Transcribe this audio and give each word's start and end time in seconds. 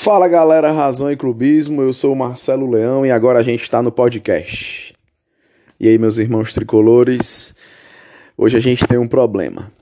Fala 0.00 0.28
galera, 0.28 0.70
Razão 0.70 1.10
e 1.10 1.16
Clubismo, 1.16 1.82
eu 1.82 1.92
sou 1.92 2.12
o 2.12 2.16
Marcelo 2.16 2.70
Leão 2.70 3.04
e 3.04 3.10
agora 3.10 3.40
a 3.40 3.42
gente 3.42 3.64
está 3.64 3.82
no 3.82 3.90
podcast. 3.90 4.94
E 5.78 5.88
aí, 5.88 5.98
meus 5.98 6.18
irmãos 6.18 6.54
tricolores, 6.54 7.52
hoje 8.36 8.56
a 8.56 8.60
gente 8.60 8.86
tem 8.86 8.96
um 8.96 9.08
problema. 9.08 9.72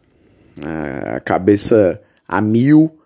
A 0.64 1.21
cabeça 1.21 2.00
a 2.26 2.40
mil, 2.40 2.98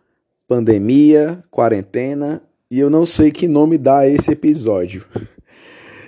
pandemia, 0.47 1.43
quarentena, 1.51 2.41
e 2.71 2.79
eu 2.79 2.89
não 2.89 3.05
sei 3.05 3.33
que 3.33 3.49
nome 3.49 3.77
dá 3.77 4.09
esse 4.09 4.31
episódio. 4.31 5.05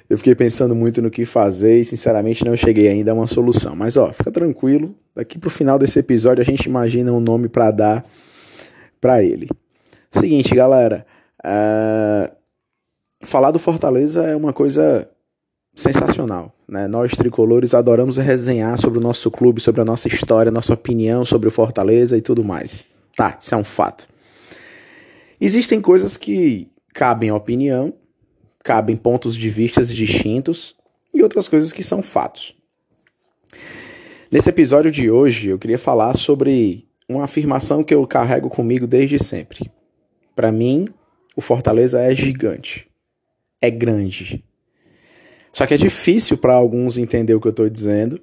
Eu 0.09 0.17
fiquei 0.17 0.37
pensando 0.37 0.73
muito 0.73 1.03
no 1.03 1.11
que 1.11 1.25
fazer 1.25 1.81
e 1.81 1.85
sinceramente 1.85 2.45
não 2.45 2.57
cheguei 2.57 2.87
ainda 2.87 3.11
a 3.11 3.15
uma 3.15 3.27
solução. 3.27 3.75
Mas 3.75 3.97
ó, 3.97 4.13
fica 4.13 4.31
tranquilo, 4.31 4.95
daqui 5.17 5.37
pro 5.37 5.51
final 5.51 5.81
desse 5.81 5.99
episódio 5.99 6.43
a 6.43 6.45
gente 6.45 6.67
imagina 6.67 7.13
um 7.13 7.21
nome 7.21 7.49
para 7.49 7.73
dar 7.73 8.05
para 9.01 9.21
ele. 9.21 9.49
Seguinte, 10.13 10.55
galera. 10.55 11.07
Uh, 11.45 12.31
falar 13.25 13.51
do 13.51 13.59
Fortaleza 13.59 14.25
é 14.25 14.37
uma 14.37 14.53
coisa 14.53 15.09
sensacional. 15.75 16.55
Né? 16.69 16.87
Nós, 16.87 17.13
tricolores, 17.13 17.73
adoramos 17.73 18.19
resenhar 18.19 18.79
sobre 18.79 18.99
o 18.99 19.03
nosso 19.03 19.31
clube, 19.31 19.61
sobre 19.61 19.81
a 19.81 19.85
nossa 19.85 20.09
história, 20.09 20.53
nossa 20.53 20.75
opinião 20.75 21.25
sobre 21.25 21.49
o 21.49 21.51
Fortaleza 21.51 22.17
e 22.17 22.21
tudo 22.21 22.45
mais. 22.45 22.85
Tá, 23.17 23.39
isso 23.41 23.55
é 23.55 23.59
um 23.59 23.65
fato. 23.65 24.09
Existem 25.41 25.81
coisas 25.81 26.17
que 26.17 26.69
cabem 26.93 27.33
opinião, 27.33 27.93
cabem 28.63 28.97
pontos 28.97 29.35
de 29.35 29.49
vistas 29.49 29.93
distintos 29.93 30.77
e 31.13 31.23
outras 31.23 31.49
coisas 31.49 31.73
que 31.73 31.83
são 31.83 32.03
fatos. 32.03 32.55
Nesse 34.31 34.51
episódio 34.51 34.91
de 34.91 35.11
hoje, 35.11 35.49
eu 35.49 35.59
queria 35.59 35.79
falar 35.79 36.17
sobre 36.17 36.87
uma 37.09 37.25
afirmação 37.25 37.83
que 37.83 37.95
eu 37.95 38.07
carrego 38.07 38.49
comigo 38.49 38.87
desde 38.87 39.23
sempre. 39.23 39.71
Para 40.35 40.51
mim, 40.51 40.87
o 41.37 41.41
Fortaleza 41.41 42.01
é 42.01 42.15
gigante. 42.15 42.89
É 43.61 43.71
grande. 43.71 44.45
Só 45.53 45.67
que 45.67 45.75
é 45.75 45.77
difícil 45.77 46.39
para 46.39 46.55
alguns 46.55 46.97
entender 46.97 47.35
o 47.35 47.41
que 47.41 47.47
eu 47.47 47.51
estou 47.51 47.69
dizendo, 47.69 48.21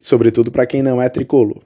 sobretudo 0.00 0.50
para 0.50 0.66
quem 0.66 0.82
não 0.82 1.02
é 1.02 1.08
tricolor. 1.08 1.60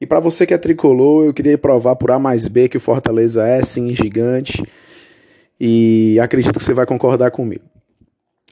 E 0.00 0.06
para 0.06 0.20
você 0.20 0.46
que 0.46 0.54
é 0.54 0.58
tricolor, 0.58 1.24
eu 1.24 1.34
queria 1.34 1.56
provar 1.56 1.96
por 1.96 2.10
A 2.10 2.18
mais 2.18 2.48
B 2.48 2.68
que 2.68 2.76
o 2.76 2.80
Fortaleza 2.80 3.46
é 3.46 3.62
sim 3.62 3.94
gigante 3.94 4.62
e 5.60 6.18
acredito 6.20 6.58
que 6.58 6.64
você 6.64 6.74
vai 6.74 6.86
concordar 6.86 7.30
comigo. 7.30 7.64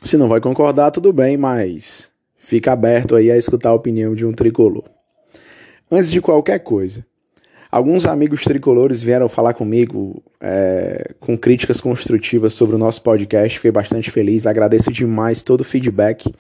Se 0.02 0.16
não 0.16 0.28
vai 0.28 0.40
concordar, 0.40 0.90
tudo 0.90 1.12
bem, 1.12 1.36
mas 1.36 2.10
fica 2.36 2.72
aberto 2.72 3.16
aí 3.16 3.30
a 3.30 3.36
escutar 3.36 3.70
a 3.70 3.74
opinião 3.74 4.14
de 4.14 4.26
um 4.26 4.32
tricolor. 4.32 4.84
Antes 5.90 6.10
de 6.10 6.20
qualquer 6.20 6.58
coisa, 6.60 7.04
Alguns 7.72 8.04
amigos 8.04 8.44
tricolores 8.44 9.02
vieram 9.02 9.30
falar 9.30 9.54
comigo 9.54 10.22
é, 10.38 11.12
com 11.18 11.38
críticas 11.38 11.80
construtivas 11.80 12.52
sobre 12.52 12.76
o 12.76 12.78
nosso 12.78 13.00
podcast. 13.00 13.56
Fiquei 13.56 13.70
bastante 13.70 14.10
feliz, 14.10 14.46
agradeço 14.46 14.92
demais 14.92 15.40
todo 15.40 15.62
o 15.62 15.64
feedback. 15.64 16.30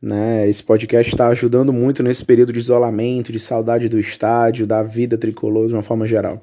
Né? 0.00 0.48
Esse 0.48 0.62
podcast 0.62 1.12
está 1.12 1.26
ajudando 1.26 1.72
muito 1.72 2.04
nesse 2.04 2.24
período 2.24 2.52
de 2.52 2.60
isolamento, 2.60 3.32
de 3.32 3.40
saudade 3.40 3.88
do 3.88 3.98
estádio, 3.98 4.64
da 4.64 4.84
vida 4.84 5.18
tricolor 5.18 5.66
de 5.66 5.72
uma 5.72 5.82
forma 5.82 6.06
geral. 6.06 6.40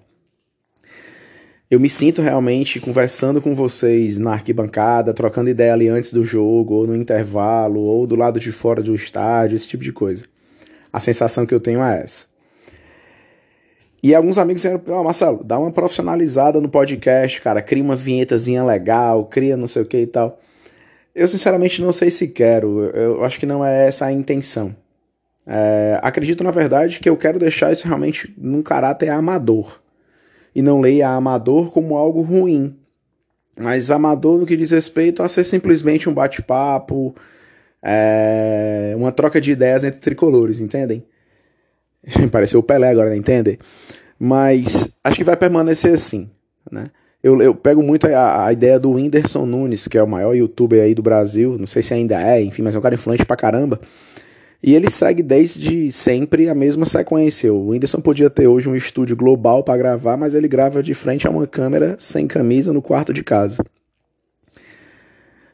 Eu 1.72 1.80
me 1.80 1.90
sinto 1.90 2.22
realmente 2.22 2.82
conversando 2.82 3.42
com 3.42 3.56
vocês 3.56 4.18
na 4.18 4.34
arquibancada, 4.34 5.14
trocando 5.14 5.52
ideia 5.52 5.72
ali 5.72 5.88
antes 5.88 6.12
do 6.12 6.26
jogo, 6.26 6.74
ou 6.74 6.86
no 6.86 6.98
intervalo, 6.98 7.80
ou 7.80 8.06
do 8.06 8.18
lado 8.18 8.42
de 8.42 8.52
fora 8.52 8.84
do 8.84 8.94
estádio, 8.94 9.56
esse 9.56 9.70
tipo 9.70 9.86
de 9.86 9.94
coisa. 9.94 10.26
A 10.92 11.00
sensação 11.00 11.46
que 11.46 11.56
eu 11.56 11.62
tenho 11.62 11.82
é 11.82 12.02
essa. 12.04 12.33
E 14.04 14.14
alguns 14.14 14.38
amigos 14.38 14.62
disseram, 14.62 14.82
oh, 14.86 15.04
Marcelo, 15.04 15.42
dá 15.46 15.58
uma 15.58 15.72
profissionalizada 15.72 16.60
no 16.60 16.68
podcast, 16.68 17.40
cara, 17.40 17.62
cria 17.62 17.82
uma 17.82 17.96
vinhetazinha 17.96 18.62
legal, 18.62 19.24
cria 19.24 19.56
não 19.56 19.66
sei 19.66 19.82
o 19.82 19.86
que 19.86 19.98
e 20.00 20.08
tal. 20.08 20.42
Eu 21.16 21.26
sinceramente 21.26 21.82
não 21.82 21.94
sei 21.94 22.12
se 22.12 22.28
quero, 22.28 22.84
eu 22.90 23.24
acho 23.24 23.40
que 23.40 23.46
não 23.46 23.64
é 23.64 23.88
essa 23.88 24.06
a 24.06 24.12
intenção. 24.12 24.76
É, 25.48 26.00
acredito, 26.02 26.44
na 26.44 26.52
verdade, 26.52 27.00
que 27.00 27.10
eu 27.10 27.16
quero 27.16 27.40
deixar 27.40 27.72
isso 27.72 27.88
realmente 27.88 28.34
num 28.38 28.62
caráter 28.62 29.08
amador. 29.10 29.80
E 30.54 30.62
não 30.62 30.82
leia 30.82 31.10
amador 31.10 31.72
como 31.72 31.96
algo 31.96 32.22
ruim. 32.22 32.76
Mas 33.58 33.90
amador 33.90 34.38
no 34.40 34.46
que 34.46 34.58
diz 34.58 34.72
respeito 34.72 35.24
a 35.24 35.30
ser 35.30 35.46
simplesmente 35.46 36.10
um 36.10 36.14
bate-papo, 36.14 37.16
é, 37.82 38.94
uma 38.98 39.14
troca 39.14 39.40
de 39.40 39.52
ideias 39.52 39.84
entre 39.84 40.00
tricolores, 40.00 40.60
entendem? 40.60 41.06
Pareceu 42.32 42.60
o 42.60 42.64
Pelé 42.64 42.90
agora, 42.90 43.10
né? 43.10 43.16
entende? 43.16 43.60
Mas 44.20 44.88
acho 45.04 45.18
que 45.18 45.24
vai 45.24 45.36
permanecer 45.36 45.94
assim, 45.94 46.30
né? 46.72 46.88
Eu, 47.22 47.42
eu 47.42 47.56
pego 47.56 47.82
muito 47.82 48.06
a, 48.06 48.48
a, 48.48 48.52
ideia 48.52 48.78
do 48.78 48.92
Whindersson 48.92 49.46
Nunes, 49.46 49.88
que 49.88 49.98
é 49.98 50.04
o 50.04 50.08
maior 50.08 50.34
youtuber 50.34 50.84
aí 50.84 50.94
do 50.94 51.02
Brasil, 51.02 51.58
não 51.58 51.66
sei 51.66 51.82
se 51.82 51.94
ainda 51.94 52.22
é, 52.22 52.44
enfim, 52.44 52.62
mas 52.62 52.76
é 52.76 52.80
um 52.80 52.82
cara 52.82 52.96
influente 52.96 53.26
pra 53.26 53.38
caramba. 53.38 53.80
E 54.62 54.76
ele 54.76 54.90
segue 54.90 55.24
desde 55.24 55.92
sempre 55.92 56.50
a 56.50 56.56
mesma 56.56 56.86
sequência. 56.86 57.54
O 57.54 57.70
Whindersson 57.70 58.00
podia 58.00 58.30
ter 58.30 58.48
hoje 58.48 58.70
um 58.70 58.76
estúdio 58.76 59.16
global 59.16 59.64
para 59.64 59.78
gravar, 59.78 60.18
mas 60.18 60.34
ele 60.34 60.48
grava 60.48 60.82
de 60.82 60.94
frente 60.94 61.28
a 61.28 61.30
uma 61.30 61.46
câmera 61.46 61.96
sem 61.98 62.28
camisa 62.28 62.72
no 62.72 62.82
quarto 62.82 63.14
de 63.14 63.24
casa. 63.24 63.64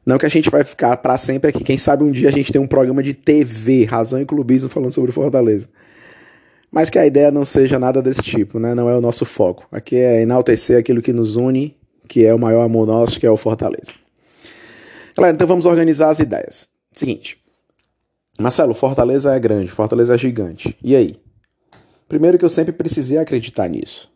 Não 0.06 0.18
que 0.18 0.26
a 0.26 0.30
gente 0.30 0.50
vai 0.50 0.64
ficar 0.64 0.97
para 0.97 1.18
sempre 1.18 1.50
aqui. 1.50 1.64
Quem 1.64 1.78
sabe 1.78 2.03
um 2.03 2.12
dia 2.12 2.30
a 2.30 2.31
gente 2.31 2.52
tem 2.52 2.62
um 2.62 2.68
programa 2.68 3.02
de 3.02 3.14
TV, 3.14 3.86
Razão 3.86 4.22
e 4.22 4.26
Clubismo, 4.26 4.70
falando 4.70 4.94
sobre 4.94 5.12
Fortaleza. 5.12 5.68
Mas 6.72 6.90
que 6.90 7.00
a 7.00 7.06
ideia 7.06 7.31
não 7.31 7.44
seja 7.44 7.80
nada 7.80 8.02
desse 8.02 8.22
tipo, 8.22 8.59
né? 8.59 8.75
Não 8.75 8.90
é 8.90 8.96
o 8.96 9.02
nosso 9.02 9.25
foco. 9.25 9.68
Aqui 9.72 9.96
é 9.96 10.22
enaltecer 10.22 10.78
aquilo 10.78 11.02
que 11.02 11.12
nos 11.12 11.35
une, 11.35 11.75
que 12.07 12.25
é 12.25 12.34
o 12.34 12.40
maior 12.40 12.62
amor 12.62 12.85
nosso, 12.85 13.19
que 13.19 13.25
é 13.25 13.31
o 13.31 13.38
Fortaleza. 13.38 13.94
Galera, 15.16 15.35
então 15.35 15.47
vamos 15.47 15.66
organizar 15.66 16.09
as 16.09 16.19
ideias. 16.19 16.68
Seguinte. 16.94 17.38
Marcelo, 18.40 18.74
Fortaleza 18.74 19.35
é 19.35 19.40
grande, 19.40 19.69
Fortaleza 19.69 20.16
é 20.16 20.18
gigante. 20.18 20.78
E 20.84 20.96
aí? 20.96 21.16
Primeiro 22.08 22.38
que 22.38 22.46
eu 22.46 22.50
sempre 22.50 22.72
precisei 22.72 23.18
acreditar 23.18 23.68
nisso. 23.68 24.09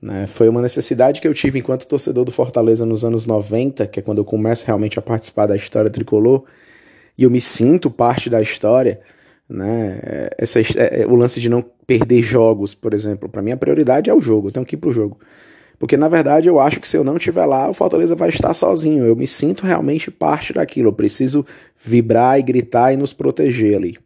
Né? 0.00 0.26
Foi 0.26 0.48
uma 0.48 0.60
necessidade 0.60 1.20
que 1.20 1.28
eu 1.28 1.32
tive 1.32 1.60
enquanto 1.60 1.86
torcedor 1.86 2.24
do 2.24 2.32
Fortaleza 2.32 2.84
nos 2.84 3.04
anos 3.04 3.24
90, 3.24 3.86
que 3.86 4.00
é 4.00 4.02
quando 4.02 4.18
eu 4.18 4.24
começo 4.24 4.66
realmente 4.66 4.98
a 4.98 5.02
participar 5.02 5.46
da 5.46 5.54
história 5.54 5.88
tricolor, 5.88 6.42
e 7.16 7.22
eu 7.22 7.30
me 7.30 7.40
sinto 7.40 7.88
parte 7.88 8.28
da 8.28 8.42
história 8.42 9.00
né? 9.52 10.00
Essa, 10.38 10.60
é, 10.60 11.04
o 11.06 11.14
lance 11.14 11.40
de 11.40 11.48
não 11.48 11.62
perder 11.86 12.22
jogos, 12.22 12.74
por 12.74 12.94
exemplo. 12.94 13.28
Para 13.28 13.42
mim, 13.42 13.52
a 13.52 13.56
prioridade 13.56 14.08
é 14.08 14.14
o 14.14 14.20
jogo, 14.20 14.48
eu 14.48 14.52
tenho 14.52 14.66
que 14.66 14.74
ir 14.74 14.78
pro 14.78 14.92
jogo. 14.92 15.18
Porque, 15.78 15.96
na 15.96 16.08
verdade, 16.08 16.48
eu 16.48 16.60
acho 16.60 16.80
que 16.80 16.86
se 16.86 16.96
eu 16.96 17.04
não 17.04 17.16
estiver 17.16 17.44
lá, 17.44 17.68
o 17.68 17.74
Fortaleza 17.74 18.14
vai 18.14 18.28
estar 18.28 18.54
sozinho. 18.54 19.04
Eu 19.04 19.16
me 19.16 19.26
sinto 19.26 19.66
realmente 19.66 20.10
parte 20.10 20.52
daquilo. 20.52 20.88
Eu 20.88 20.92
preciso 20.92 21.44
vibrar 21.84 22.38
e 22.38 22.42
gritar 22.42 22.92
e 22.92 22.96
nos 22.96 23.12
proteger 23.12 23.76
ali. 23.76 23.98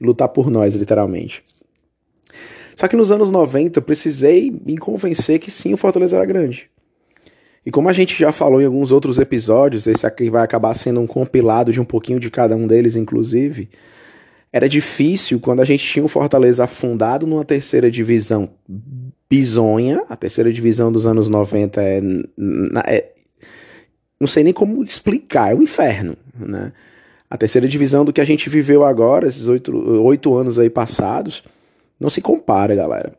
Lutar 0.00 0.28
por 0.28 0.50
nós, 0.50 0.74
literalmente. 0.74 1.42
Só 2.76 2.86
que 2.86 2.94
nos 2.94 3.10
anos 3.10 3.30
90 3.30 3.78
eu 3.78 3.82
precisei 3.82 4.52
me 4.64 4.76
convencer 4.76 5.40
que 5.40 5.50
sim, 5.50 5.74
o 5.74 5.76
Fortaleza 5.76 6.16
era 6.16 6.24
grande. 6.24 6.70
E 7.64 7.72
como 7.72 7.88
a 7.88 7.92
gente 7.92 8.16
já 8.16 8.30
falou 8.30 8.62
em 8.62 8.66
alguns 8.66 8.92
outros 8.92 9.18
episódios, 9.18 9.88
esse 9.88 10.06
aqui 10.06 10.30
vai 10.30 10.44
acabar 10.44 10.74
sendo 10.74 11.00
um 11.00 11.06
compilado 11.06 11.72
de 11.72 11.80
um 11.80 11.84
pouquinho 11.84 12.20
de 12.20 12.30
cada 12.30 12.54
um 12.54 12.68
deles, 12.68 12.94
inclusive. 12.94 13.68
Era 14.56 14.70
difícil 14.70 15.38
quando 15.38 15.60
a 15.60 15.66
gente 15.66 15.86
tinha 15.86 16.02
o 16.02 16.08
Fortaleza 16.08 16.64
afundado 16.64 17.26
numa 17.26 17.44
terceira 17.44 17.90
divisão 17.90 18.48
bizonha. 19.28 20.02
A 20.08 20.16
terceira 20.16 20.50
divisão 20.50 20.90
dos 20.90 21.06
anos 21.06 21.28
90 21.28 21.82
é, 21.82 22.00
é 22.86 23.12
não 24.18 24.26
sei 24.26 24.42
nem 24.42 24.54
como 24.54 24.82
explicar, 24.82 25.52
é 25.52 25.54
um 25.54 25.60
inferno, 25.60 26.16
né? 26.34 26.72
A 27.28 27.36
terceira 27.36 27.68
divisão 27.68 28.02
do 28.02 28.14
que 28.14 28.20
a 28.22 28.24
gente 28.24 28.48
viveu 28.48 28.82
agora, 28.82 29.28
esses 29.28 29.46
oito, 29.46 29.76
oito 30.02 30.34
anos 30.34 30.58
aí 30.58 30.70
passados, 30.70 31.42
não 32.00 32.08
se 32.08 32.22
compara, 32.22 32.74
galera. 32.74 33.12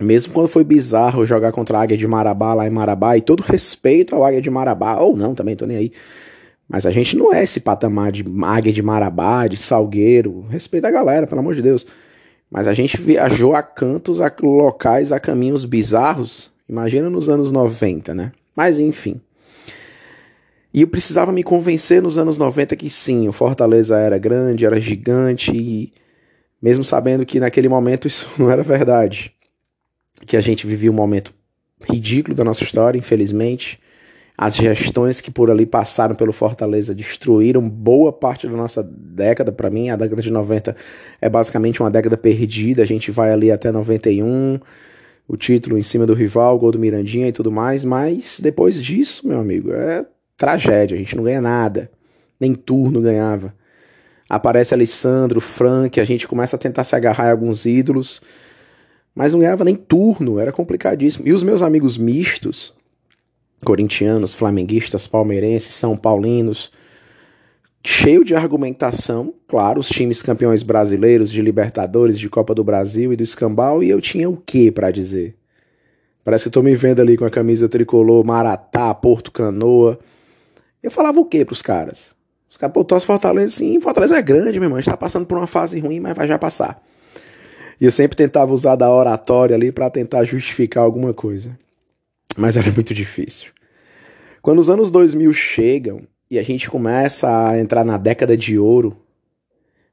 Mesmo 0.00 0.32
quando 0.32 0.48
foi 0.48 0.64
bizarro 0.64 1.24
jogar 1.24 1.52
contra 1.52 1.78
a 1.78 1.82
Águia 1.82 1.96
de 1.96 2.08
Marabá 2.08 2.54
lá 2.54 2.66
em 2.66 2.70
Marabá, 2.70 3.16
e 3.16 3.20
todo 3.20 3.40
respeito 3.40 4.16
ao 4.16 4.24
Águia 4.24 4.40
de 4.40 4.50
Marabá, 4.50 4.96
ou 4.96 5.16
não, 5.16 5.32
também 5.32 5.54
tô 5.54 5.64
nem 5.64 5.76
aí. 5.76 5.92
Mas 6.68 6.84
a 6.84 6.90
gente 6.90 7.16
não 7.16 7.32
é 7.32 7.44
esse 7.44 7.60
patamar 7.60 8.10
de 8.10 8.24
águia 8.42 8.72
de 8.72 8.82
Marabá, 8.82 9.46
de 9.46 9.56
Salgueiro. 9.56 10.46
Respeita 10.48 10.88
a 10.88 10.90
galera, 10.90 11.26
pelo 11.26 11.40
amor 11.40 11.54
de 11.54 11.62
Deus. 11.62 11.86
Mas 12.50 12.66
a 12.66 12.74
gente 12.74 13.00
viajou 13.00 13.54
a 13.54 13.62
cantos, 13.62 14.20
a 14.20 14.32
locais, 14.42 15.12
a 15.12 15.20
caminhos 15.20 15.64
bizarros. 15.64 16.50
Imagina 16.68 17.08
nos 17.08 17.28
anos 17.28 17.52
90, 17.52 18.14
né? 18.14 18.32
Mas 18.54 18.80
enfim. 18.80 19.20
E 20.74 20.82
eu 20.82 20.88
precisava 20.88 21.32
me 21.32 21.42
convencer 21.42 22.02
nos 22.02 22.18
anos 22.18 22.36
90 22.36 22.74
que 22.76 22.90
sim, 22.90 23.28
o 23.28 23.32
Fortaleza 23.32 23.96
era 23.96 24.18
grande, 24.18 24.66
era 24.66 24.80
gigante, 24.80 25.50
e 25.54 25.92
mesmo 26.60 26.84
sabendo 26.84 27.24
que 27.24 27.40
naquele 27.40 27.68
momento 27.68 28.06
isso 28.08 28.28
não 28.36 28.50
era 28.50 28.62
verdade. 28.62 29.32
Que 30.26 30.36
a 30.36 30.40
gente 30.40 30.66
vivia 30.66 30.90
um 30.90 30.94
momento 30.94 31.32
ridículo 31.88 32.34
da 32.34 32.44
nossa 32.44 32.64
história, 32.64 32.98
infelizmente 32.98 33.78
as 34.38 34.54
gestões 34.54 35.20
que 35.20 35.30
por 35.30 35.50
ali 35.50 35.64
passaram 35.64 36.14
pelo 36.14 36.32
Fortaleza 36.32 36.94
destruíram 36.94 37.66
boa 37.66 38.12
parte 38.12 38.46
da 38.46 38.54
nossa 38.54 38.82
década. 38.82 39.50
Para 39.50 39.70
mim, 39.70 39.88
a 39.88 39.96
década 39.96 40.20
de 40.20 40.30
90 40.30 40.76
é 41.20 41.28
basicamente 41.28 41.80
uma 41.82 41.90
década 41.90 42.18
perdida. 42.18 42.82
A 42.82 42.86
gente 42.86 43.10
vai 43.10 43.32
ali 43.32 43.50
até 43.50 43.72
91, 43.72 44.60
o 45.26 45.36
título 45.36 45.78
em 45.78 45.82
cima 45.82 46.04
do 46.04 46.12
rival, 46.12 46.58
gol 46.58 46.70
do 46.70 46.78
Mirandinha 46.78 47.28
e 47.28 47.32
tudo 47.32 47.50
mais, 47.50 47.82
mas 47.82 48.38
depois 48.40 48.80
disso, 48.82 49.26
meu 49.26 49.40
amigo, 49.40 49.72
é 49.72 50.04
tragédia, 50.36 50.94
a 50.94 50.98
gente 50.98 51.16
não 51.16 51.24
ganha 51.24 51.40
nada, 51.40 51.90
nem 52.38 52.54
turno 52.54 53.00
ganhava. 53.00 53.54
Aparece 54.28 54.74
Alessandro, 54.74 55.40
Frank, 55.40 55.98
a 55.98 56.04
gente 56.04 56.28
começa 56.28 56.56
a 56.56 56.58
tentar 56.58 56.84
se 56.84 56.94
agarrar 56.94 57.28
em 57.28 57.30
alguns 57.30 57.64
ídolos, 57.64 58.20
mas 59.14 59.32
não 59.32 59.40
ganhava 59.40 59.64
nem 59.64 59.74
turno, 59.74 60.38
era 60.38 60.52
complicadíssimo. 60.52 61.26
E 61.26 61.32
os 61.32 61.42
meus 61.42 61.62
amigos 61.62 61.96
mistos, 61.96 62.74
corintianos, 63.64 64.34
flamenguistas, 64.34 65.06
palmeirenses, 65.06 65.74
são 65.74 65.96
paulinos, 65.96 66.70
cheio 67.84 68.24
de 68.24 68.34
argumentação, 68.34 69.32
claro, 69.46 69.80
os 69.80 69.88
times 69.88 70.20
campeões 70.20 70.62
brasileiros 70.62 71.30
de 71.30 71.40
Libertadores, 71.40 72.18
de 72.18 72.28
Copa 72.28 72.54
do 72.54 72.64
Brasil 72.64 73.12
e 73.12 73.16
do 73.16 73.22
Escambau, 73.22 73.82
e 73.82 73.88
eu 73.88 74.00
tinha 74.00 74.28
o 74.28 74.36
que 74.36 74.70
para 74.70 74.90
dizer? 74.90 75.36
Parece 76.24 76.44
que 76.44 76.48
eu 76.48 76.52
tô 76.52 76.62
me 76.62 76.74
vendo 76.74 77.00
ali 77.00 77.16
com 77.16 77.24
a 77.24 77.30
camisa 77.30 77.68
tricolor, 77.68 78.24
Maratá, 78.24 78.92
Porto 78.92 79.30
Canoa. 79.30 79.96
Eu 80.82 80.90
falava 80.90 81.20
o 81.20 81.24
que 81.24 81.44
pros 81.44 81.62
caras? 81.62 82.16
Os 82.50 82.56
caras, 82.56 82.74
pô, 82.74 82.82
torce 82.82 83.06
Fortaleza, 83.06 83.50
sim, 83.50 83.80
Fortaleza 83.80 84.18
é 84.18 84.22
grande, 84.22 84.58
meu 84.58 84.64
irmão, 84.64 84.78
a 84.78 84.80
gente 84.80 84.90
tá 84.90 84.96
passando 84.96 85.24
por 85.24 85.38
uma 85.38 85.46
fase 85.46 85.78
ruim, 85.78 86.00
mas 86.00 86.16
vai 86.16 86.26
já 86.26 86.38
passar. 86.38 86.82
E 87.80 87.84
eu 87.84 87.92
sempre 87.92 88.16
tentava 88.16 88.52
usar 88.52 88.74
da 88.74 88.92
oratória 88.92 89.54
ali 89.54 89.70
para 89.70 89.88
tentar 89.88 90.24
justificar 90.24 90.82
alguma 90.82 91.14
coisa. 91.14 91.56
Mas 92.36 92.56
era 92.56 92.70
muito 92.70 92.92
difícil. 92.92 93.50
Quando 94.42 94.58
os 94.58 94.68
anos 94.70 94.90
2000 94.90 95.32
chegam 95.32 96.02
e 96.30 96.38
a 96.38 96.42
gente 96.42 96.68
começa 96.70 97.48
a 97.48 97.58
entrar 97.58 97.84
na 97.84 97.96
década 97.96 98.36
de 98.36 98.58
ouro, 98.58 98.96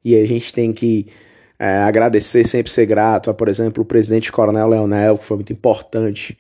e 0.04 0.16
a 0.16 0.26
gente 0.26 0.54
tem 0.54 0.74
que 0.74 1.08
é, 1.58 1.78
agradecer, 1.78 2.46
sempre 2.46 2.72
ser 2.72 2.86
grato 2.86 3.30
a, 3.30 3.34
por 3.34 3.48
exemplo, 3.48 3.84
o 3.84 3.86
presidente 3.86 4.32
Coronel 4.32 4.68
Leonel, 4.68 5.18
que 5.18 5.26
foi 5.26 5.38
muito 5.38 5.54
importante, 5.54 6.38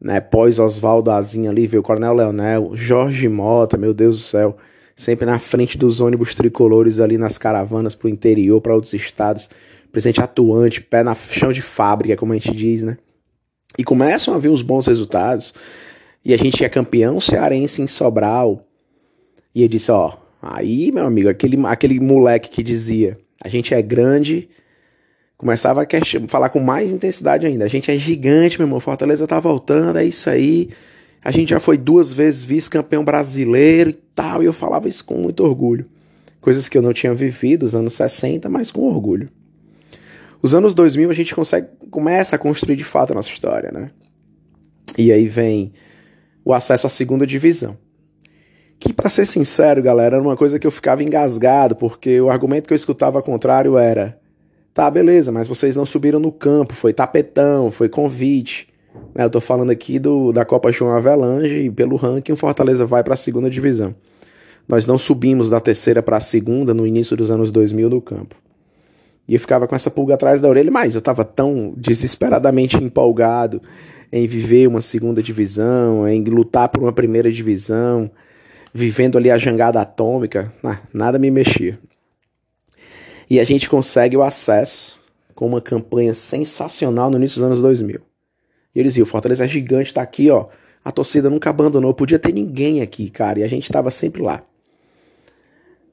né? 0.00 0.20
Pós 0.20 0.58
Oswaldo 0.58 1.10
Azinha 1.10 1.50
ali, 1.50 1.66
veio 1.66 1.82
o 1.82 1.84
Coronel 1.84 2.14
Leonel, 2.14 2.70
Jorge 2.74 3.28
Mota, 3.28 3.76
meu 3.76 3.92
Deus 3.92 4.16
do 4.16 4.22
céu, 4.22 4.56
sempre 4.96 5.26
na 5.26 5.38
frente 5.38 5.76
dos 5.76 6.00
ônibus 6.00 6.34
tricolores 6.34 7.00
ali 7.00 7.18
nas 7.18 7.36
caravanas 7.36 7.94
pro 7.94 8.08
interior, 8.08 8.60
para 8.60 8.74
outros 8.74 8.94
estados 8.94 9.50
presidente 9.90 10.22
atuante, 10.22 10.80
pé 10.80 11.02
na 11.02 11.14
chão 11.14 11.52
de 11.52 11.60
fábrica, 11.60 12.16
como 12.16 12.32
a 12.32 12.36
gente 12.36 12.52
diz, 12.56 12.82
né? 12.82 12.96
E 13.78 13.84
começam 13.84 14.34
a 14.34 14.38
vir 14.38 14.50
os 14.50 14.62
bons 14.62 14.86
resultados. 14.86 15.54
E 16.24 16.32
a 16.32 16.36
gente 16.36 16.64
é 16.64 16.68
campeão 16.68 17.20
cearense 17.20 17.82
em 17.82 17.86
Sobral. 17.86 18.66
E 19.54 19.60
ele 19.60 19.68
disse, 19.68 19.90
ó, 19.90 20.12
aí, 20.40 20.90
meu 20.92 21.06
amigo, 21.06 21.28
aquele, 21.28 21.58
aquele 21.66 22.00
moleque 22.00 22.50
que 22.50 22.62
dizia, 22.62 23.18
a 23.44 23.48
gente 23.48 23.74
é 23.74 23.82
grande, 23.82 24.48
começava 25.36 25.82
a 25.82 25.86
falar 26.28 26.48
com 26.48 26.60
mais 26.60 26.92
intensidade 26.92 27.46
ainda. 27.46 27.64
A 27.64 27.68
gente 27.68 27.90
é 27.90 27.98
gigante, 27.98 28.58
meu 28.58 28.66
irmão, 28.66 28.80
Fortaleza 28.80 29.26
tá 29.26 29.40
voltando, 29.40 29.98
é 29.98 30.04
isso 30.04 30.30
aí. 30.30 30.70
A 31.24 31.30
gente 31.30 31.50
já 31.50 31.60
foi 31.60 31.76
duas 31.76 32.12
vezes 32.12 32.42
vice-campeão 32.42 33.04
brasileiro 33.04 33.90
e 33.90 33.94
tal, 34.14 34.42
e 34.42 34.46
eu 34.46 34.52
falava 34.52 34.88
isso 34.88 35.04
com 35.04 35.14
muito 35.14 35.44
orgulho. 35.44 35.86
Coisas 36.40 36.68
que 36.68 36.76
eu 36.76 36.82
não 36.82 36.92
tinha 36.92 37.14
vivido 37.14 37.64
nos 37.64 37.74
anos 37.74 37.94
60, 37.94 38.48
mas 38.48 38.70
com 38.70 38.82
orgulho. 38.82 39.28
Os 40.42 40.54
anos 40.54 40.74
2000 40.74 41.08
a 41.08 41.14
gente 41.14 41.34
consegue 41.34 41.68
começa 41.88 42.34
a 42.34 42.38
construir 42.38 42.74
de 42.74 42.82
fato 42.82 43.12
a 43.12 43.14
nossa 43.14 43.28
história, 43.28 43.70
né? 43.70 43.90
E 44.98 45.12
aí 45.12 45.28
vem 45.28 45.72
o 46.44 46.52
acesso 46.52 46.86
à 46.86 46.90
segunda 46.90 47.26
divisão. 47.26 47.78
Que 48.80 48.92
para 48.92 49.08
ser 49.08 49.24
sincero, 49.26 49.80
galera, 49.80 50.16
era 50.16 50.22
uma 50.22 50.36
coisa 50.36 50.58
que 50.58 50.66
eu 50.66 50.70
ficava 50.72 51.04
engasgado, 51.04 51.76
porque 51.76 52.20
o 52.20 52.28
argumento 52.28 52.66
que 52.66 52.72
eu 52.72 52.76
escutava 52.76 53.18
ao 53.18 53.22
contrário 53.22 53.78
era: 53.78 54.18
"Tá, 54.74 54.90
beleza, 54.90 55.30
mas 55.30 55.46
vocês 55.46 55.76
não 55.76 55.86
subiram 55.86 56.18
no 56.18 56.32
campo, 56.32 56.74
foi 56.74 56.92
tapetão, 56.92 57.70
foi 57.70 57.88
convite". 57.88 58.68
Né, 59.14 59.24
eu 59.24 59.30
tô 59.30 59.40
falando 59.40 59.70
aqui 59.70 60.00
do, 60.00 60.32
da 60.32 60.44
Copa 60.44 60.72
João 60.72 60.92
Avelange 60.96 61.66
e 61.66 61.70
pelo 61.70 61.94
ranking 61.94 62.32
o 62.32 62.36
Fortaleza 62.36 62.84
vai 62.84 63.04
para 63.04 63.14
a 63.14 63.16
segunda 63.16 63.48
divisão. 63.48 63.94
Nós 64.68 64.86
não 64.86 64.98
subimos 64.98 65.48
da 65.48 65.60
terceira 65.60 66.02
para 66.02 66.16
a 66.16 66.20
segunda 66.20 66.74
no 66.74 66.84
início 66.84 67.16
dos 67.16 67.30
anos 67.30 67.52
2000 67.52 67.88
no 67.88 68.00
campo. 68.00 68.41
E 69.26 69.34
eu 69.34 69.40
ficava 69.40 69.68
com 69.68 69.76
essa 69.76 69.90
pulga 69.90 70.14
atrás 70.14 70.40
da 70.40 70.48
orelha, 70.48 70.70
mas 70.70 70.94
eu 70.94 70.98
estava 70.98 71.24
tão 71.24 71.72
desesperadamente 71.76 72.76
empolgado 72.76 73.62
em 74.12 74.26
viver 74.26 74.66
uma 74.66 74.82
segunda 74.82 75.22
divisão, 75.22 76.06
em 76.06 76.22
lutar 76.24 76.68
por 76.68 76.82
uma 76.82 76.92
primeira 76.92 77.32
divisão, 77.32 78.10
vivendo 78.74 79.16
ali 79.16 79.30
a 79.30 79.38
jangada 79.38 79.80
atômica, 79.80 80.52
ah, 80.62 80.78
nada 80.92 81.18
me 81.18 81.30
mexia. 81.30 81.78
E 83.30 83.40
a 83.40 83.44
gente 83.44 83.70
consegue 83.70 84.16
o 84.16 84.22
acesso 84.22 85.00
com 85.34 85.46
uma 85.46 85.60
campanha 85.60 86.12
sensacional 86.12 87.10
no 87.10 87.16
início 87.16 87.36
dos 87.36 87.46
anos 87.46 87.62
2000. 87.62 88.00
E 88.74 88.80
eles 88.80 88.96
o 88.96 89.06
Fortaleza 89.06 89.44
é 89.44 89.48
gigante, 89.48 89.94
tá 89.94 90.02
aqui, 90.02 90.30
ó. 90.30 90.48
A 90.84 90.90
torcida 90.90 91.30
nunca 91.30 91.48
abandonou, 91.48 91.94
podia 91.94 92.18
ter 92.18 92.32
ninguém 92.32 92.82
aqui, 92.82 93.08
cara, 93.08 93.38
e 93.38 93.42
a 93.44 93.48
gente 93.48 93.64
estava 93.64 93.90
sempre 93.90 94.20
lá. 94.22 94.42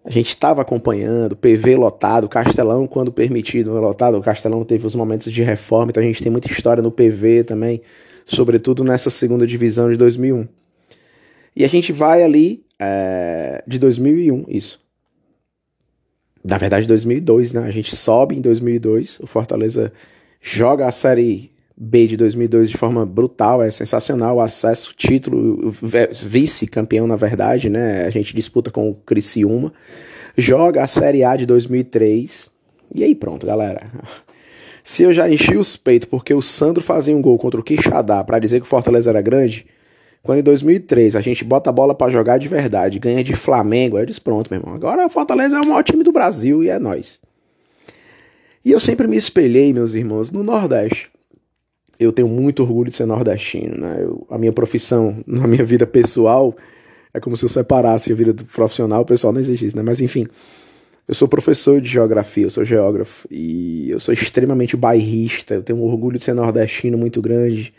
A 0.03 0.09
gente 0.09 0.29
estava 0.29 0.61
acompanhando, 0.61 1.35
PV 1.35 1.75
lotado, 1.75 2.29
Castelão, 2.29 2.87
quando 2.87 3.11
permitido, 3.11 3.71
lotado. 3.73 4.17
O 4.17 4.21
Castelão 4.21 4.63
teve 4.63 4.87
os 4.87 4.95
momentos 4.95 5.31
de 5.31 5.43
reforma, 5.43 5.91
então 5.91 6.01
a 6.01 6.05
gente 6.05 6.23
tem 6.23 6.31
muita 6.31 6.49
história 6.51 6.81
no 6.81 6.91
PV 6.91 7.43
também, 7.43 7.81
sobretudo 8.25 8.83
nessa 8.83 9.09
segunda 9.09 9.45
divisão 9.45 9.89
de 9.89 9.97
2001. 9.97 10.47
E 11.55 11.65
a 11.65 11.67
gente 11.67 11.91
vai 11.91 12.23
ali 12.23 12.63
é, 12.79 13.61
de 13.67 13.77
2001, 13.77 14.45
isso. 14.47 14.79
Na 16.41 16.57
verdade, 16.57 16.87
2002, 16.87 17.51
né? 17.51 17.63
A 17.63 17.71
gente 17.71 17.93
sobe 17.95 18.35
em 18.35 18.41
2002, 18.41 19.19
o 19.19 19.27
Fortaleza 19.27 19.91
joga 20.41 20.87
a 20.87 20.91
Série 20.91 21.51
B 21.81 22.07
de 22.07 22.17
2002 22.17 22.69
de 22.69 22.75
forma 22.75 23.05
brutal, 23.05 23.63
é 23.63 23.71
sensacional, 23.71 24.35
o 24.35 24.41
acesso, 24.41 24.93
título, 24.93 25.73
vice-campeão 26.11 27.07
na 27.07 27.15
verdade, 27.15 27.69
né? 27.69 28.05
A 28.05 28.09
gente 28.09 28.35
disputa 28.35 28.69
com 28.69 28.89
o 28.89 28.93
Criciúma, 28.93 29.71
joga 30.37 30.83
a 30.83 30.87
Série 30.87 31.23
A 31.23 31.37
de 31.37 31.45
2003, 31.45 32.49
e 32.93 33.01
aí 33.01 33.15
pronto, 33.15 33.47
galera. 33.47 33.85
Se 34.83 35.03
eu 35.03 35.13
já 35.13 35.29
enchi 35.29 35.55
os 35.55 35.77
peitos 35.77 36.09
porque 36.09 36.33
o 36.33 36.41
Sandro 36.41 36.83
fazia 36.83 37.15
um 37.15 37.21
gol 37.21 37.37
contra 37.37 37.59
o 37.61 37.63
Quixadá 37.63 38.25
para 38.25 38.39
dizer 38.39 38.59
que 38.59 38.65
o 38.65 38.69
Fortaleza 38.69 39.09
era 39.09 39.21
grande, 39.21 39.65
quando 40.21 40.39
em 40.39 40.43
2003 40.43 41.15
a 41.15 41.21
gente 41.21 41.45
bota 41.45 41.69
a 41.69 41.73
bola 41.73 41.95
para 41.95 42.11
jogar 42.11 42.39
de 42.39 42.49
verdade, 42.49 42.99
ganha 42.99 43.23
de 43.23 43.35
Flamengo, 43.37 43.95
aí 43.95 44.03
eu 44.03 44.07
disse, 44.07 44.19
pronto, 44.19 44.49
meu 44.51 44.59
irmão, 44.59 44.75
agora 44.75 45.05
o 45.05 45.09
Fortaleza 45.09 45.55
é 45.55 45.61
o 45.61 45.67
maior 45.67 45.83
time 45.83 46.03
do 46.03 46.11
Brasil 46.11 46.61
e 46.61 46.69
é 46.69 46.77
nós. 46.77 47.21
E 48.65 48.71
eu 48.73 48.81
sempre 48.81 49.07
me 49.07 49.15
espelhei, 49.15 49.71
meus 49.71 49.93
irmãos, 49.93 50.29
no 50.29 50.43
Nordeste 50.43 51.09
eu 51.99 52.11
tenho 52.11 52.27
muito 52.27 52.63
orgulho 52.63 52.89
de 52.89 52.97
ser 52.97 53.05
nordestino, 53.05 53.77
né? 53.77 53.97
Eu, 53.99 54.25
a 54.29 54.37
minha 54.37 54.53
profissão, 54.53 55.17
na 55.27 55.45
minha 55.47 55.65
vida 55.65 55.85
pessoal, 55.85 56.55
é 57.13 57.19
como 57.19 57.35
se 57.35 57.43
eu 57.43 57.49
separasse 57.49 58.11
a 58.11 58.15
vida 58.15 58.31
do 58.33 58.45
profissional, 58.45 59.01
o 59.01 59.05
pessoal 59.05 59.33
não 59.33 59.41
existe 59.41 59.75
né? 59.75 59.83
Mas 59.83 59.99
enfim, 59.99 60.25
eu 61.07 61.13
sou 61.13 61.27
professor 61.27 61.81
de 61.81 61.89
geografia, 61.89 62.45
eu 62.45 62.51
sou 62.51 62.63
geógrafo 62.63 63.27
e 63.29 63.89
eu 63.89 63.99
sou 63.99 64.13
extremamente 64.13 64.77
bairrista, 64.77 65.55
eu 65.55 65.63
tenho 65.63 65.79
um 65.79 65.83
orgulho 65.83 66.17
de 66.17 66.23
ser 66.23 66.33
nordestino 66.33 66.97
muito 66.97 67.21
grande. 67.21 67.73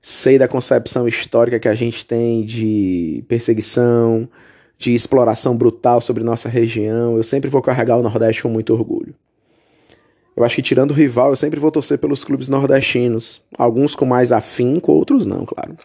Sei 0.00 0.36
da 0.38 0.48
concepção 0.48 1.06
histórica 1.06 1.60
que 1.60 1.68
a 1.68 1.74
gente 1.74 2.04
tem 2.04 2.44
de 2.44 3.24
perseguição, 3.28 4.28
de 4.76 4.92
exploração 4.92 5.56
brutal 5.56 6.00
sobre 6.00 6.24
nossa 6.24 6.48
região. 6.48 7.16
Eu 7.16 7.22
sempre 7.22 7.48
vou 7.48 7.62
carregar 7.62 7.96
o 7.96 8.02
Nordeste 8.02 8.42
com 8.42 8.48
muito 8.48 8.72
orgulho. 8.74 9.14
Eu 10.34 10.44
acho 10.44 10.56
que 10.56 10.62
tirando 10.62 10.92
o 10.92 10.94
rival, 10.94 11.30
eu 11.30 11.36
sempre 11.36 11.60
vou 11.60 11.70
torcer 11.70 11.98
pelos 11.98 12.24
clubes 12.24 12.48
nordestinos. 12.48 13.42
Alguns 13.56 13.94
com 13.94 14.06
mais 14.06 14.32
afinco, 14.32 14.92
outros 14.92 15.26
não, 15.26 15.44
claro. 15.44 15.76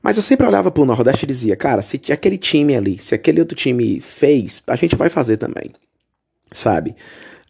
Mas 0.00 0.16
eu 0.16 0.22
sempre 0.22 0.46
olhava 0.46 0.70
pro 0.70 0.84
Nordeste 0.84 1.24
e 1.24 1.28
dizia, 1.28 1.56
cara, 1.56 1.82
se 1.82 2.00
aquele 2.12 2.38
time 2.38 2.76
ali, 2.76 2.98
se 2.98 3.14
aquele 3.14 3.40
outro 3.40 3.56
time 3.56 3.98
fez, 3.98 4.62
a 4.66 4.76
gente 4.76 4.94
vai 4.94 5.10
fazer 5.10 5.36
também. 5.36 5.72
Sabe? 6.52 6.94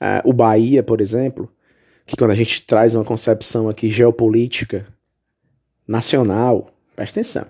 Uh, 0.00 0.31
o 0.31 0.33
Bahia, 0.33 0.83
por 0.83 1.00
exemplo, 1.00 1.53
que 2.07 2.17
quando 2.17 2.31
a 2.31 2.35
gente 2.35 2.62
traz 2.62 2.95
uma 2.95 3.05
concepção 3.05 3.69
aqui 3.69 3.91
geopolítica 3.91 4.87
nacional, 5.87 6.71
presta 6.97 7.21
atenção. 7.21 7.47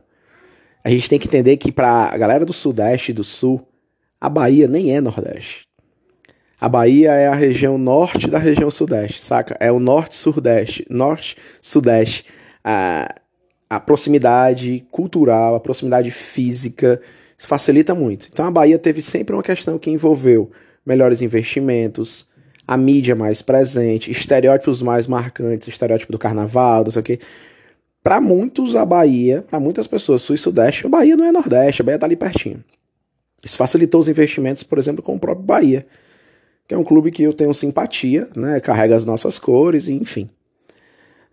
A 0.82 0.90
gente 0.90 1.08
tem 1.08 1.18
que 1.18 1.28
entender 1.28 1.56
que 1.58 1.70
para 1.70 2.12
a 2.12 2.18
galera 2.18 2.44
do 2.44 2.52
Sudeste 2.52 3.12
e 3.12 3.14
do 3.14 3.22
Sul, 3.22 3.66
a 4.20 4.28
Bahia 4.28 4.66
nem 4.66 4.94
é 4.94 5.00
Nordeste. 5.00 5.67
A 6.60 6.68
Bahia 6.68 7.12
é 7.12 7.28
a 7.28 7.34
região 7.34 7.78
norte 7.78 8.28
da 8.28 8.38
região 8.38 8.68
sudeste, 8.68 9.22
saca? 9.22 9.56
É 9.60 9.70
o 9.70 9.78
norte-sudeste, 9.78 10.84
norte-sudeste. 10.90 12.24
A, 12.64 13.06
a 13.70 13.78
proximidade 13.78 14.84
cultural, 14.90 15.54
a 15.54 15.60
proximidade 15.60 16.10
física, 16.10 17.00
isso 17.36 17.46
facilita 17.46 17.94
muito. 17.94 18.28
Então 18.32 18.44
a 18.44 18.50
Bahia 18.50 18.76
teve 18.76 19.00
sempre 19.02 19.36
uma 19.36 19.42
questão 19.42 19.78
que 19.78 19.88
envolveu 19.88 20.50
melhores 20.84 21.22
investimentos, 21.22 22.26
a 22.66 22.76
mídia 22.76 23.14
mais 23.14 23.40
presente, 23.40 24.10
estereótipos 24.10 24.82
mais 24.82 25.06
marcantes, 25.06 25.68
estereótipo 25.68 26.10
do 26.10 26.18
carnaval, 26.18 26.82
não 26.82 26.90
sei 26.90 27.00
o 27.00 27.04
quê. 27.04 27.20
Para 28.02 28.20
muitos, 28.20 28.74
a 28.74 28.84
Bahia, 28.84 29.44
para 29.48 29.60
muitas 29.60 29.86
pessoas, 29.86 30.22
sul 30.22 30.34
e 30.34 30.38
sudeste, 30.38 30.86
a 30.86 30.88
Bahia 30.88 31.16
não 31.16 31.24
é 31.24 31.30
nordeste, 31.30 31.82
a 31.82 31.84
Bahia 31.84 31.98
tá 32.00 32.06
ali 32.06 32.16
pertinho. 32.16 32.64
Isso 33.44 33.56
facilitou 33.56 34.00
os 34.00 34.08
investimentos, 34.08 34.64
por 34.64 34.76
exemplo, 34.76 35.04
com 35.04 35.14
o 35.14 35.20
próprio 35.20 35.46
Bahia 35.46 35.86
que 36.68 36.74
é 36.74 36.78
um 36.78 36.84
clube 36.84 37.10
que 37.10 37.22
eu 37.22 37.32
tenho 37.32 37.54
simpatia, 37.54 38.28
né? 38.36 38.60
Carrega 38.60 38.94
as 38.94 39.06
nossas 39.06 39.38
cores, 39.38 39.88
enfim. 39.88 40.28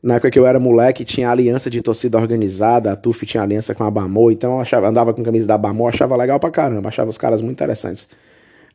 Na 0.01 0.15
época 0.15 0.31
que 0.31 0.39
eu 0.39 0.45
era 0.45 0.59
moleque, 0.59 1.03
tinha 1.03 1.29
aliança 1.29 1.69
de 1.69 1.81
torcida 1.81 2.17
organizada, 2.17 2.93
a 2.93 2.95
TUF 2.95 3.25
tinha 3.25 3.43
aliança 3.43 3.75
com 3.75 3.83
a 3.83 3.91
Bamor, 3.91 4.31
então 4.31 4.53
eu 4.53 4.61
achava, 4.61 4.87
andava 4.87 5.13
com 5.13 5.23
camisa 5.23 5.45
da 5.45 5.57
Bamor, 5.57 5.89
achava 5.89 6.15
legal 6.15 6.39
pra 6.39 6.49
caramba, 6.51 6.87
achava 6.87 7.09
os 7.09 7.17
caras 7.17 7.41
muito 7.41 7.57
interessantes. 7.57 8.07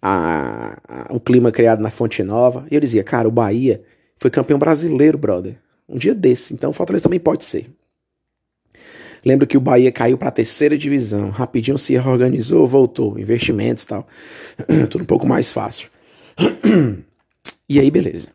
A, 0.02 0.76
a, 0.86 1.14
o 1.14 1.18
clima 1.18 1.50
criado 1.50 1.80
na 1.80 1.90
Fonte 1.90 2.22
Nova. 2.22 2.66
E 2.70 2.74
eu 2.74 2.80
dizia, 2.80 3.02
cara, 3.02 3.26
o 3.26 3.30
Bahia 3.30 3.82
foi 4.18 4.30
campeão 4.30 4.58
brasileiro, 4.58 5.16
brother. 5.16 5.56
Um 5.88 5.96
dia 5.96 6.14
desse, 6.14 6.52
então 6.52 6.70
o 6.70 6.72
Fortaleza 6.74 7.04
também 7.04 7.20
pode 7.20 7.44
ser. 7.44 7.70
Lembro 9.24 9.46
que 9.46 9.56
o 9.56 9.60
Bahia 9.60 9.90
caiu 9.90 10.18
para 10.18 10.28
a 10.28 10.32
terceira 10.32 10.76
divisão, 10.76 11.30
rapidinho 11.30 11.78
se 11.78 11.94
reorganizou, 11.94 12.66
voltou, 12.66 13.18
investimentos 13.18 13.84
e 13.84 13.86
tal. 13.86 14.06
Tudo 14.90 15.02
um 15.02 15.06
pouco 15.06 15.26
mais 15.26 15.52
fácil. 15.52 15.88
E 17.68 17.80
aí, 17.80 17.90
beleza. 17.90 18.28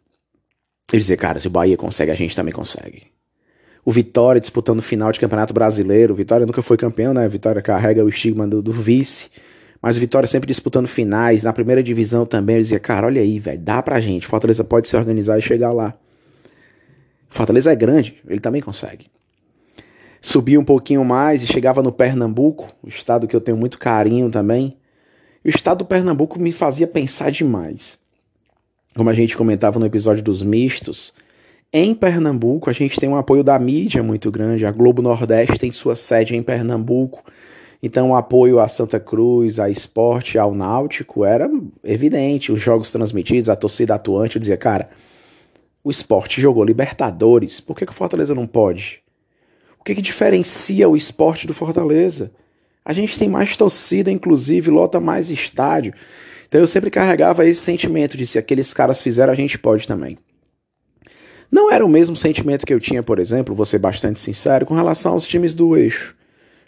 Eu 0.91 0.99
dizia, 0.99 1.17
cara, 1.17 1.39
se 1.39 1.47
o 1.47 1.49
Bahia 1.49 1.77
consegue, 1.77 2.11
a 2.11 2.15
gente 2.15 2.35
também 2.35 2.53
consegue. 2.53 3.03
O 3.83 3.91
Vitória 3.91 4.41
disputando 4.41 4.81
final 4.81 5.11
de 5.11 5.19
Campeonato 5.19 5.53
Brasileiro. 5.53 6.13
O 6.13 6.15
Vitória 6.17 6.45
nunca 6.45 6.61
foi 6.61 6.77
campeão, 6.77 7.13
né? 7.13 7.27
O 7.27 7.29
Vitória 7.29 7.61
carrega 7.61 8.03
o 8.03 8.09
estigma 8.09 8.47
do, 8.47 8.61
do 8.61 8.71
vice. 8.71 9.29
Mas 9.81 9.97
o 9.97 9.99
Vitória 9.99 10.27
sempre 10.27 10.47
disputando 10.47 10.87
finais. 10.87 11.43
Na 11.43 11.53
primeira 11.53 11.83
divisão 11.83 12.25
também. 12.25 12.55
Eu 12.55 12.61
dizia, 12.63 12.79
cara, 12.79 13.07
olha 13.07 13.21
aí, 13.21 13.37
velho, 13.37 13.59
dá 13.59 13.83
pra 13.83 14.01
gente. 14.01 14.25
Fortaleza 14.25 14.63
pode 14.63 14.87
se 14.87 14.95
organizar 14.95 15.37
e 15.37 15.41
chegar 15.41 15.71
lá. 15.71 15.93
Fortaleza 17.27 17.71
é 17.71 17.75
grande, 17.75 18.15
ele 18.27 18.39
também 18.39 18.61
consegue. 18.61 19.07
Subia 20.21 20.59
um 20.59 20.63
pouquinho 20.63 21.03
mais 21.03 21.43
e 21.43 21.47
chegava 21.47 21.83
no 21.83 21.91
Pernambuco, 21.91 22.73
o 22.81 22.87
estado 22.87 23.27
que 23.27 23.35
eu 23.35 23.41
tenho 23.41 23.57
muito 23.57 23.77
carinho 23.77 24.31
também. 24.31 24.77
O 25.45 25.49
estado 25.49 25.79
do 25.79 25.85
Pernambuco 25.85 26.39
me 26.39 26.51
fazia 26.51 26.87
pensar 26.87 27.29
demais 27.29 28.03
como 28.95 29.09
a 29.09 29.13
gente 29.13 29.35
comentava 29.35 29.77
no 29.77 29.85
episódio 29.85 30.23
dos 30.23 30.41
mistos, 30.41 31.13
em 31.71 31.93
Pernambuco 31.93 32.69
a 32.69 32.73
gente 32.73 32.97
tem 32.97 33.09
um 33.09 33.17
apoio 33.17 33.43
da 33.43 33.59
mídia 33.59 34.01
muito 34.01 34.31
grande. 34.31 34.65
A 34.65 34.71
Globo 34.71 35.01
Nordeste 35.01 35.59
tem 35.59 35.71
sua 35.71 35.95
sede 35.95 36.33
em 36.33 36.41
Pernambuco. 36.41 37.21
Então 37.83 38.11
o 38.11 38.15
apoio 38.15 38.59
a 38.59 38.69
Santa 38.69 38.99
Cruz, 38.99 39.59
a 39.59 39.69
esporte, 39.69 40.37
ao 40.37 40.55
Náutico 40.55 41.25
era 41.25 41.51
evidente. 41.83 42.53
Os 42.53 42.61
jogos 42.61 42.89
transmitidos, 42.89 43.49
a 43.49 43.55
torcida 43.55 43.95
atuante 43.95 44.39
dizia, 44.39 44.55
cara, 44.55 44.89
o 45.83 45.91
esporte 45.91 46.39
jogou 46.39 46.63
Libertadores, 46.63 47.59
por 47.59 47.75
que, 47.75 47.85
que 47.85 47.91
o 47.91 47.95
Fortaleza 47.95 48.33
não 48.33 48.47
pode? 48.47 49.01
O 49.77 49.83
que, 49.83 49.93
que 49.93 50.01
diferencia 50.01 50.87
o 50.87 50.95
esporte 50.95 51.45
do 51.45 51.53
Fortaleza? 51.53 52.31
A 52.85 52.93
gente 52.93 53.17
tem 53.17 53.27
mais 53.27 53.57
torcida, 53.57 54.11
inclusive, 54.11 54.69
lota 54.69 54.99
mais 54.99 55.31
estádio. 55.31 55.91
Então 56.47 56.61
eu 56.61 56.67
sempre 56.67 56.91
carregava 56.91 57.43
esse 57.43 57.61
sentimento 57.61 58.15
de 58.15 58.27
se 58.27 58.37
aqueles 58.37 58.71
caras 58.71 59.01
fizeram, 59.01 59.33
a 59.33 59.35
gente 59.35 59.57
pode 59.57 59.87
também. 59.87 60.19
Não 61.51 61.71
era 61.71 61.83
o 61.83 61.89
mesmo 61.89 62.15
sentimento 62.15 62.65
que 62.65 62.73
eu 62.73 62.79
tinha, 62.79 63.01
por 63.01 63.17
exemplo, 63.17 63.55
vou 63.55 63.65
ser 63.65 63.79
bastante 63.79 64.19
sincero, 64.19 64.65
com 64.65 64.75
relação 64.75 65.13
aos 65.13 65.25
times 65.25 65.55
do 65.55 65.75
eixo. 65.75 66.15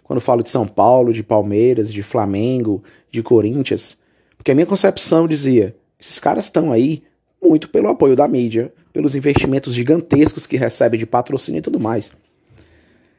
Quando 0.04 0.20
falo 0.20 0.42
de 0.42 0.50
São 0.50 0.66
Paulo, 0.66 1.14
de 1.14 1.22
Palmeiras, 1.22 1.94
de 1.94 2.02
Flamengo, 2.02 2.84
de 3.12 3.22
Corinthians. 3.22 3.98
Porque 4.38 4.52
a 4.52 4.56
minha 4.56 4.66
concepção 4.66 5.28
dizia: 5.28 5.76
esses 6.00 6.20
caras 6.20 6.46
estão 6.46 6.72
aí 6.72 7.04
muito 7.42 7.70
pelo 7.70 7.90
apoio 7.90 8.16
da 8.16 8.28
mídia, 8.28 8.74
pelos 8.92 9.14
investimentos 9.14 9.74
gigantescos 9.74 10.48
que 10.48 10.58
recebe 10.58 10.98
de 10.98 11.06
patrocínio 11.06 11.60
e 11.60 11.62
tudo 11.62 11.80
mais. 11.80 12.12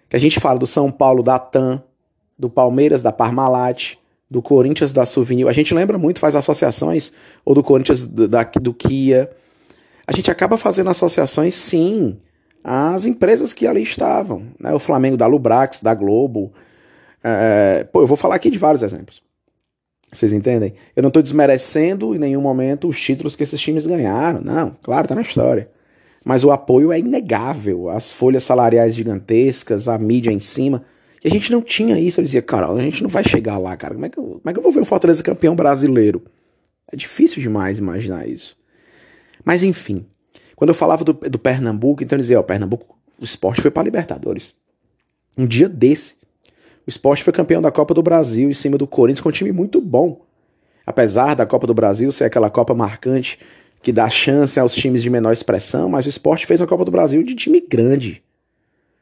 Que 0.08 0.16
a 0.16 0.18
gente 0.18 0.40
fala 0.40 0.58
do 0.58 0.66
São 0.66 0.90
Paulo 0.90 1.22
da 1.22 1.38
TAM, 1.38 1.82
do 2.38 2.48
Palmeiras 2.48 3.02
da 3.02 3.12
Parmalat, 3.12 3.96
do 4.30 4.42
Corinthians 4.42 4.92
da 4.92 5.06
Souvenir. 5.06 5.48
A 5.48 5.52
gente 5.52 5.74
lembra 5.74 5.98
muito, 5.98 6.20
faz 6.20 6.34
associações, 6.34 7.12
ou 7.44 7.54
do 7.54 7.62
Corinthians 7.62 8.04
do, 8.04 8.28
da, 8.28 8.44
do 8.44 8.74
Kia. 8.74 9.30
A 10.06 10.12
gente 10.12 10.30
acaba 10.30 10.56
fazendo 10.56 10.90
associações, 10.90 11.54
sim, 11.54 12.18
às 12.62 13.06
empresas 13.06 13.52
que 13.52 13.66
ali 13.66 13.82
estavam. 13.82 14.46
Né? 14.60 14.72
O 14.72 14.78
Flamengo 14.78 15.16
da 15.16 15.26
Lubrax, 15.26 15.80
da 15.80 15.94
Globo. 15.94 16.52
É, 17.24 17.84
pô, 17.92 18.02
eu 18.02 18.06
vou 18.06 18.16
falar 18.16 18.36
aqui 18.36 18.50
de 18.50 18.58
vários 18.58 18.82
exemplos. 18.82 19.22
Vocês 20.12 20.32
entendem? 20.32 20.72
Eu 20.96 21.02
não 21.02 21.08
estou 21.08 21.22
desmerecendo 21.22 22.14
em 22.14 22.18
nenhum 22.18 22.40
momento 22.40 22.88
os 22.88 22.98
títulos 22.98 23.36
que 23.36 23.42
esses 23.42 23.60
times 23.60 23.86
ganharam. 23.86 24.40
Não, 24.40 24.76
claro, 24.82 25.06
tá 25.06 25.14
na 25.14 25.20
história. 25.20 25.68
Mas 26.24 26.44
o 26.44 26.50
apoio 26.50 26.92
é 26.92 26.98
inegável. 26.98 27.90
As 27.90 28.10
folhas 28.10 28.44
salariais 28.44 28.94
gigantescas, 28.94 29.88
a 29.88 29.98
mídia 29.98 30.30
em 30.30 30.40
cima. 30.40 30.84
E 31.24 31.28
a 31.28 31.30
gente 31.30 31.50
não 31.50 31.62
tinha 31.62 31.98
isso. 31.98 32.20
Eu 32.20 32.24
dizia, 32.24 32.42
cara, 32.42 32.70
a 32.70 32.80
gente 32.80 33.02
não 33.02 33.10
vai 33.10 33.24
chegar 33.24 33.58
lá, 33.58 33.76
cara. 33.76 33.94
Como 33.94 34.06
é 34.06 34.08
que 34.08 34.18
eu, 34.18 34.24
como 34.24 34.42
é 34.44 34.52
que 34.52 34.58
eu 34.58 34.62
vou 34.62 34.72
ver 34.72 34.80
o 34.80 34.84
Fortaleza 34.84 35.22
campeão 35.22 35.54
brasileiro? 35.54 36.22
É 36.92 36.96
difícil 36.96 37.42
demais 37.42 37.78
imaginar 37.78 38.26
isso. 38.28 38.56
Mas 39.44 39.62
enfim, 39.62 40.06
quando 40.56 40.70
eu 40.70 40.74
falava 40.74 41.04
do, 41.04 41.12
do 41.12 41.38
Pernambuco, 41.38 42.02
então 42.02 42.16
eu 42.16 42.20
dizia, 42.20 42.40
ó, 42.40 42.42
Pernambuco, 42.42 42.98
o 43.20 43.24
esporte 43.24 43.60
foi 43.60 43.70
para 43.70 43.84
Libertadores. 43.84 44.54
Um 45.36 45.46
dia 45.46 45.68
desse. 45.68 46.16
O 46.86 46.90
esporte 46.90 47.22
foi 47.22 47.32
campeão 47.32 47.60
da 47.60 47.70
Copa 47.70 47.92
do 47.92 48.02
Brasil 48.02 48.48
em 48.48 48.54
cima 48.54 48.78
do 48.78 48.86
Corinthians 48.86 49.20
com 49.20 49.28
um 49.28 49.32
time 49.32 49.52
muito 49.52 49.80
bom. 49.80 50.24
Apesar 50.86 51.34
da 51.34 51.44
Copa 51.44 51.66
do 51.66 51.74
Brasil 51.74 52.10
ser 52.10 52.24
aquela 52.24 52.48
Copa 52.48 52.74
marcante 52.74 53.38
que 53.82 53.92
dá 53.92 54.08
chance 54.08 54.58
aos 54.58 54.74
times 54.74 55.02
de 55.02 55.10
menor 55.10 55.32
expressão, 55.32 55.88
mas 55.88 56.06
o 56.06 56.08
esporte 56.08 56.46
fez 56.46 56.60
uma 56.60 56.66
Copa 56.66 56.84
do 56.84 56.90
Brasil 56.90 57.22
de 57.22 57.34
time 57.34 57.60
grande. 57.60 58.22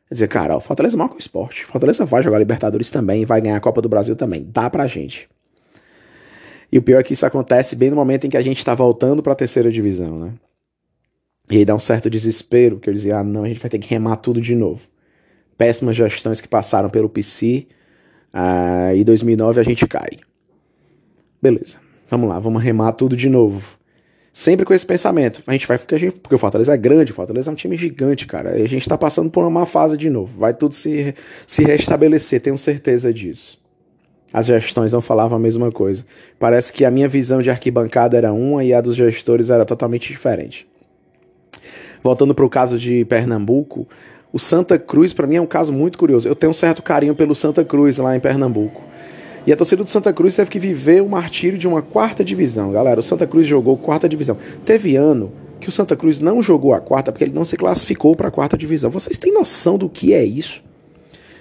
Quer 0.08 0.14
dizer, 0.14 0.28
cara, 0.28 0.56
o 0.56 0.60
Fortaleza 0.60 0.96
marca 0.96 1.16
o 1.16 1.18
esporte. 1.18 1.64
Fortaleza 1.64 2.04
vai 2.04 2.22
jogar 2.22 2.38
Libertadores 2.38 2.90
também, 2.90 3.25
vai 3.25 3.40
ganhar 3.40 3.56
a 3.56 3.60
Copa 3.60 3.82
do 3.82 3.88
Brasil 3.88 4.14
também. 4.14 4.46
Dá 4.48 4.70
pra 4.70 4.86
gente. 4.86 5.28
E 6.70 6.78
o 6.78 6.82
pior 6.82 7.00
é 7.00 7.02
que 7.02 7.12
isso 7.12 7.26
acontece 7.26 7.75
bem 7.75 7.90
no 7.90 7.96
momento 7.96 8.26
em 8.26 8.30
que 8.30 8.36
a 8.36 8.42
gente 8.42 8.64
tá 8.64 8.75
voltando 8.75 9.22
pra 9.22 9.34
terceira 9.34 9.70
divisão, 9.70 10.18
né? 10.18 10.32
E 11.50 11.58
aí 11.58 11.64
dá 11.64 11.75
um 11.75 11.78
certo 11.78 12.10
desespero, 12.10 12.78
que 12.78 12.90
eu 12.90 12.94
dizia, 12.94 13.18
ah, 13.18 13.25
não, 13.25 13.44
a 13.44 13.48
gente 13.48 13.60
vai 13.60 13.70
ter 13.70 13.78
que 13.78 13.88
remar 13.88 14.16
tudo 14.16 14.40
de 14.40 14.54
novo. 14.54 14.82
Péssimas 15.56 15.94
gestões 15.94 16.40
que 16.40 16.48
passaram 16.48 16.90
pelo 16.90 17.08
PC, 17.08 17.66
ah, 18.32 18.92
e 18.94 19.04
2009 19.04 19.60
a 19.60 19.62
gente 19.62 19.86
cai. 19.86 20.10
Beleza, 21.40 21.78
vamos 22.10 22.28
lá, 22.28 22.38
vamos 22.38 22.62
remar 22.62 22.92
tudo 22.92 23.16
de 23.16 23.28
novo. 23.28 23.78
Sempre 24.36 24.66
com 24.66 24.74
esse 24.74 24.84
pensamento. 24.84 25.42
A 25.46 25.52
gente 25.52 25.66
vai 25.66 25.78
porque, 25.78 25.94
a 25.94 25.98
gente, 25.98 26.12
porque 26.12 26.34
o 26.34 26.38
Fortaleza 26.38 26.74
é 26.74 26.76
grande, 26.76 27.10
o 27.10 27.14
Fortaleza 27.14 27.50
é 27.50 27.52
um 27.52 27.54
time 27.54 27.74
gigante, 27.74 28.26
cara. 28.26 28.50
A 28.50 28.68
gente 28.68 28.86
tá 28.86 28.98
passando 28.98 29.30
por 29.30 29.42
uma 29.42 29.48
má 29.48 29.64
fase 29.64 29.96
de 29.96 30.10
novo. 30.10 30.38
Vai 30.38 30.52
tudo 30.52 30.74
se, 30.74 31.14
se 31.46 31.64
restabelecer, 31.64 32.42
tenho 32.42 32.58
certeza 32.58 33.14
disso. 33.14 33.58
As 34.30 34.44
gestões 34.44 34.92
não 34.92 35.00
falavam 35.00 35.38
a 35.38 35.40
mesma 35.40 35.72
coisa. 35.72 36.04
Parece 36.38 36.70
que 36.70 36.84
a 36.84 36.90
minha 36.90 37.08
visão 37.08 37.40
de 37.40 37.48
arquibancada 37.48 38.14
era 38.14 38.30
uma 38.30 38.62
e 38.62 38.74
a 38.74 38.82
dos 38.82 38.94
gestores 38.94 39.48
era 39.48 39.64
totalmente 39.64 40.08
diferente. 40.08 40.68
Voltando 42.02 42.34
para 42.34 42.44
o 42.44 42.50
caso 42.50 42.78
de 42.78 43.06
Pernambuco, 43.06 43.88
o 44.30 44.38
Santa 44.38 44.78
Cruz 44.78 45.14
para 45.14 45.26
mim 45.26 45.36
é 45.36 45.40
um 45.40 45.46
caso 45.46 45.72
muito 45.72 45.96
curioso. 45.96 46.28
Eu 46.28 46.36
tenho 46.36 46.50
um 46.50 46.54
certo 46.54 46.82
carinho 46.82 47.14
pelo 47.14 47.34
Santa 47.34 47.64
Cruz 47.64 47.96
lá 47.96 48.14
em 48.14 48.20
Pernambuco. 48.20 48.84
E 49.46 49.52
a 49.52 49.56
torcida 49.56 49.84
do 49.84 49.88
Santa 49.88 50.12
Cruz 50.12 50.34
teve 50.34 50.50
que 50.50 50.58
viver 50.58 51.00
o 51.02 51.08
martírio 51.08 51.56
de 51.56 51.68
uma 51.68 51.80
quarta 51.80 52.24
divisão. 52.24 52.72
Galera, 52.72 52.98
o 52.98 53.02
Santa 53.02 53.26
Cruz 53.26 53.46
jogou 53.46 53.76
quarta 53.76 54.08
divisão. 54.08 54.36
Teve 54.64 54.96
ano 54.96 55.32
que 55.60 55.68
o 55.68 55.72
Santa 55.72 55.96
Cruz 55.96 56.18
não 56.18 56.42
jogou 56.42 56.74
a 56.74 56.80
quarta 56.80 57.12
porque 57.12 57.24
ele 57.24 57.32
não 57.32 57.44
se 57.44 57.56
classificou 57.56 58.16
para 58.16 58.28
a 58.28 58.30
quarta 58.30 58.56
divisão. 58.56 58.90
Vocês 58.90 59.18
têm 59.18 59.32
noção 59.32 59.78
do 59.78 59.88
que 59.88 60.12
é 60.12 60.24
isso? 60.24 60.64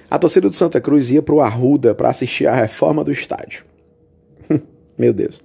A 0.09 0.19
torcida 0.19 0.47
do 0.47 0.55
Santa 0.55 0.79
Cruz 0.79 1.09
ia 1.09 1.21
para 1.21 1.33
o 1.33 1.41
Arruda 1.41 1.95
para 1.95 2.09
assistir 2.09 2.45
a 2.47 2.53
reforma 2.53 3.03
do 3.03 3.11
estádio. 3.11 3.65
Meu 4.95 5.11
Deus. 5.11 5.41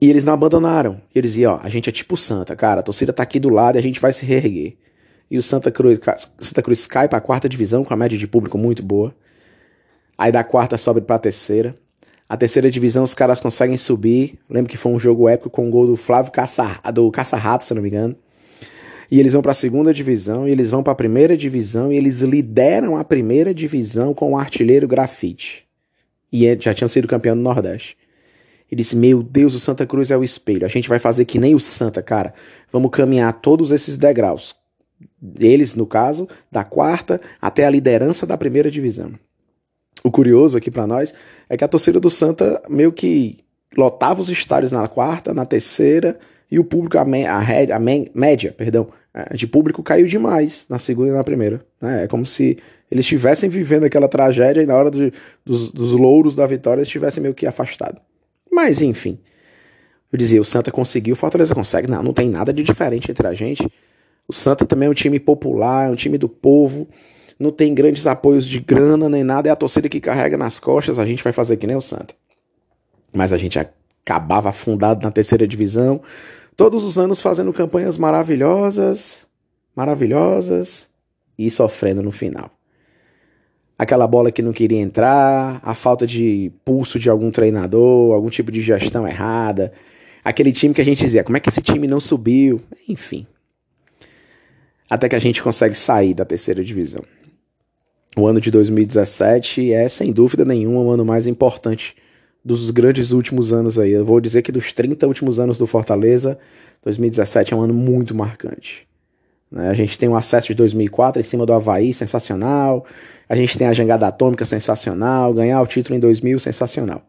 E 0.00 0.10
eles 0.10 0.24
não 0.24 0.34
abandonaram. 0.34 1.00
Eles 1.14 1.32
diziam, 1.32 1.54
ó, 1.54 1.60
a 1.62 1.68
gente 1.68 1.88
é 1.88 1.92
tipo 1.92 2.16
Santa, 2.16 2.56
cara, 2.56 2.80
a 2.80 2.82
torcida 2.82 3.12
tá 3.12 3.22
aqui 3.22 3.38
do 3.38 3.48
lado 3.48 3.76
e 3.76 3.78
a 3.78 3.82
gente 3.82 4.00
vai 4.00 4.12
se 4.12 4.26
reerguer. 4.26 4.76
E 5.30 5.38
o 5.38 5.42
Santa 5.42 5.70
Cruz, 5.70 6.00
Santa 6.38 6.62
Cruz 6.62 6.84
cai 6.84 7.08
para 7.08 7.18
a 7.18 7.20
quarta 7.20 7.48
divisão 7.48 7.84
com 7.84 7.94
a 7.94 7.96
média 7.96 8.18
de 8.18 8.26
público 8.26 8.58
muito 8.58 8.82
boa. 8.82 9.14
Aí 10.16 10.30
da 10.30 10.44
quarta 10.44 10.78
sobe 10.78 11.00
para 11.00 11.16
a 11.16 11.18
terceira. 11.18 11.76
A 12.28 12.36
terceira 12.36 12.70
divisão 12.70 13.02
os 13.02 13.14
caras 13.14 13.40
conseguem 13.40 13.76
subir. 13.76 14.38
Lembro 14.48 14.70
que 14.70 14.76
foi 14.76 14.92
um 14.92 14.98
jogo 14.98 15.28
épico 15.28 15.50
com 15.50 15.64
o 15.64 15.66
um 15.66 15.70
gol 15.70 15.86
do 15.86 15.96
Flávio 15.96 16.32
Caça, 16.32 16.80
do 16.92 17.10
Caça-Rato, 17.10 17.64
se 17.64 17.74
não 17.74 17.82
me 17.82 17.88
engano. 17.88 18.16
E 19.10 19.20
eles 19.20 19.32
vão 19.32 19.42
para 19.42 19.52
a 19.52 19.54
segunda 19.54 19.92
divisão, 19.92 20.48
e 20.48 20.50
eles 20.50 20.70
vão 20.70 20.82
para 20.82 20.92
a 20.92 20.96
primeira 20.96 21.36
divisão, 21.36 21.92
e 21.92 21.96
eles 21.96 22.22
lideram 22.22 22.96
a 22.96 23.04
primeira 23.04 23.52
divisão 23.52 24.14
com 24.14 24.32
o 24.32 24.36
artilheiro 24.36 24.88
Grafite. 24.88 25.66
E 26.32 26.46
é, 26.46 26.58
já 26.58 26.72
tinham 26.72 26.88
sido 26.88 27.06
campeão 27.06 27.36
do 27.36 27.42
Nordeste. 27.42 27.96
Ele 28.70 28.80
disse: 28.80 28.96
Meu 28.96 29.22
Deus, 29.22 29.54
o 29.54 29.60
Santa 29.60 29.86
Cruz 29.86 30.10
é 30.10 30.16
o 30.16 30.24
espelho. 30.24 30.64
A 30.64 30.68
gente 30.68 30.88
vai 30.88 30.98
fazer 30.98 31.26
que 31.26 31.38
nem 31.38 31.54
o 31.54 31.60
Santa, 31.60 32.02
cara. 32.02 32.32
Vamos 32.72 32.90
caminhar 32.90 33.32
todos 33.34 33.70
esses 33.70 33.96
degraus. 33.96 34.56
Eles, 35.38 35.74
no 35.74 35.86
caso, 35.86 36.26
da 36.50 36.64
quarta 36.64 37.20
até 37.40 37.66
a 37.66 37.70
liderança 37.70 38.26
da 38.26 38.38
primeira 38.38 38.70
divisão 38.70 39.12
o 40.04 40.10
curioso 40.10 40.58
aqui 40.58 40.70
para 40.70 40.86
nós 40.86 41.14
é 41.48 41.56
que 41.56 41.64
a 41.64 41.68
torcida 41.68 41.98
do 41.98 42.10
Santa 42.10 42.62
meio 42.68 42.92
que 42.92 43.38
lotava 43.76 44.20
os 44.20 44.28
estádios 44.28 44.70
na 44.70 44.86
quarta, 44.86 45.32
na 45.32 45.46
terceira, 45.46 46.18
e 46.50 46.58
o 46.58 46.64
público, 46.64 46.98
a, 46.98 47.04
me, 47.04 47.24
a, 47.26 47.40
a 47.74 47.78
me, 47.80 48.10
média, 48.14 48.54
perdão, 48.56 48.88
é, 49.12 49.34
de 49.34 49.46
público 49.46 49.82
caiu 49.82 50.06
demais 50.06 50.66
na 50.68 50.78
segunda 50.78 51.08
e 51.08 51.12
na 51.12 51.24
primeira. 51.24 51.64
Né? 51.80 52.04
É 52.04 52.06
como 52.06 52.24
se 52.26 52.58
eles 52.90 53.04
estivessem 53.04 53.48
vivendo 53.48 53.84
aquela 53.84 54.06
tragédia 54.06 54.62
e 54.62 54.66
na 54.66 54.76
hora 54.76 54.90
de, 54.90 55.12
dos, 55.44 55.72
dos 55.72 55.92
louros 55.92 56.36
da 56.36 56.46
vitória 56.46 56.82
estivessem 56.82 57.22
meio 57.22 57.34
que 57.34 57.46
afastados. 57.46 58.00
Mas 58.52 58.82
enfim, 58.82 59.18
eu 60.12 60.18
dizia, 60.18 60.40
o 60.40 60.44
Santa 60.44 60.70
conseguiu, 60.70 61.14
o 61.14 61.16
Fortaleza 61.16 61.54
consegue. 61.54 61.88
Não, 61.88 62.02
não 62.02 62.12
tem 62.12 62.28
nada 62.28 62.52
de 62.52 62.62
diferente 62.62 63.10
entre 63.10 63.26
a 63.26 63.32
gente. 63.32 63.66
O 64.28 64.32
Santa 64.32 64.64
também 64.64 64.86
é 64.86 64.90
um 64.90 64.94
time 64.94 65.18
popular, 65.18 65.88
é 65.88 65.90
um 65.90 65.96
time 65.96 66.16
do 66.18 66.28
povo, 66.28 66.86
não 67.38 67.50
tem 67.50 67.74
grandes 67.74 68.06
apoios 68.06 68.46
de 68.46 68.60
grana 68.60 69.08
nem 69.08 69.24
nada, 69.24 69.48
é 69.48 69.52
a 69.52 69.56
torcida 69.56 69.88
que 69.88 70.00
carrega 70.00 70.36
nas 70.36 70.60
costas, 70.60 70.98
a 70.98 71.06
gente 71.06 71.22
vai 71.22 71.32
fazer 71.32 71.56
que 71.56 71.66
nem 71.66 71.76
o 71.76 71.80
Santa. 71.80 72.14
Mas 73.12 73.32
a 73.32 73.36
gente 73.36 73.58
acabava 73.58 74.50
afundado 74.50 75.04
na 75.04 75.10
terceira 75.10 75.46
divisão, 75.46 76.00
todos 76.56 76.84
os 76.84 76.98
anos 76.98 77.20
fazendo 77.20 77.52
campanhas 77.52 77.98
maravilhosas, 77.98 79.26
maravilhosas 79.74 80.88
e 81.38 81.50
sofrendo 81.50 82.02
no 82.02 82.12
final. 82.12 82.50
Aquela 83.76 84.06
bola 84.06 84.30
que 84.30 84.42
não 84.42 84.52
queria 84.52 84.80
entrar, 84.80 85.60
a 85.62 85.74
falta 85.74 86.06
de 86.06 86.52
pulso 86.64 86.98
de 86.98 87.10
algum 87.10 87.30
treinador, 87.30 88.14
algum 88.14 88.30
tipo 88.30 88.52
de 88.52 88.62
gestão 88.62 89.06
errada, 89.06 89.72
aquele 90.22 90.52
time 90.52 90.72
que 90.72 90.80
a 90.80 90.84
gente 90.84 91.00
dizia, 91.00 91.24
como 91.24 91.36
é 91.36 91.40
que 91.40 91.48
esse 91.48 91.60
time 91.60 91.88
não 91.88 91.98
subiu? 91.98 92.62
Enfim. 92.88 93.26
Até 94.88 95.08
que 95.08 95.16
a 95.16 95.18
gente 95.18 95.42
consegue 95.42 95.74
sair 95.74 96.14
da 96.14 96.24
terceira 96.24 96.62
divisão. 96.62 97.02
O 98.16 98.28
ano 98.28 98.40
de 98.40 98.50
2017 98.50 99.72
é, 99.72 99.88
sem 99.88 100.12
dúvida 100.12 100.44
nenhuma, 100.44 100.80
o 100.80 100.90
ano 100.90 101.04
mais 101.04 101.26
importante 101.26 101.96
dos 102.44 102.70
grandes 102.70 103.10
últimos 103.10 103.52
anos 103.52 103.76
aí. 103.76 103.90
Eu 103.90 104.04
vou 104.04 104.20
dizer 104.20 104.42
que 104.42 104.52
dos 104.52 104.72
30 104.72 105.06
últimos 105.08 105.40
anos 105.40 105.58
do 105.58 105.66
Fortaleza, 105.66 106.38
2017 106.84 107.54
é 107.54 107.56
um 107.56 107.60
ano 107.60 107.74
muito 107.74 108.14
marcante. 108.14 108.86
Né? 109.50 109.68
A 109.68 109.74
gente 109.74 109.98
tem 109.98 110.08
o 110.08 110.14
acesso 110.14 110.48
de 110.48 110.54
2004 110.54 111.20
em 111.20 111.24
cima 111.24 111.44
do 111.44 111.52
Havaí, 111.52 111.92
sensacional. 111.92 112.86
A 113.28 113.34
gente 113.34 113.58
tem 113.58 113.66
a 113.66 113.72
jangada 113.72 114.06
atômica, 114.06 114.44
sensacional. 114.44 115.34
Ganhar 115.34 115.60
o 115.60 115.66
título 115.66 115.96
em 115.96 116.00
2000, 116.00 116.38
sensacional. 116.38 117.02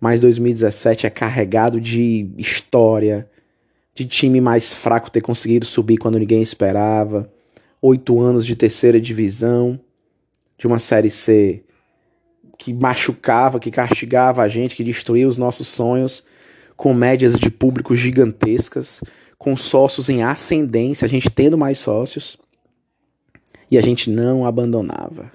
Mas 0.00 0.20
2017 0.20 1.06
é 1.06 1.10
carregado 1.10 1.80
de 1.80 2.28
história, 2.36 3.28
de 3.94 4.04
time 4.04 4.40
mais 4.40 4.74
fraco 4.74 5.10
ter 5.10 5.20
conseguido 5.20 5.64
subir 5.64 5.96
quando 5.96 6.18
ninguém 6.18 6.42
esperava. 6.42 7.30
Oito 7.80 8.20
anos 8.20 8.44
de 8.44 8.56
terceira 8.56 9.00
divisão 9.00 9.78
de 10.56 10.66
uma 10.66 10.78
série 10.78 11.10
C 11.10 11.64
que 12.58 12.72
machucava, 12.72 13.58
que 13.58 13.70
castigava 13.70 14.42
a 14.42 14.48
gente, 14.48 14.76
que 14.76 14.84
destruía 14.84 15.26
os 15.26 15.36
nossos 15.36 15.68
sonhos, 15.68 16.24
com 16.76 16.94
médias 16.94 17.36
de 17.36 17.50
público 17.50 17.94
gigantescas, 17.94 19.02
com 19.36 19.56
sócios 19.56 20.08
em 20.08 20.22
ascendência, 20.22 21.04
a 21.06 21.08
gente 21.08 21.30
tendo 21.30 21.58
mais 21.58 21.78
sócios, 21.78 22.38
e 23.70 23.76
a 23.76 23.82
gente 23.82 24.08
não 24.08 24.46
abandonava. 24.46 25.32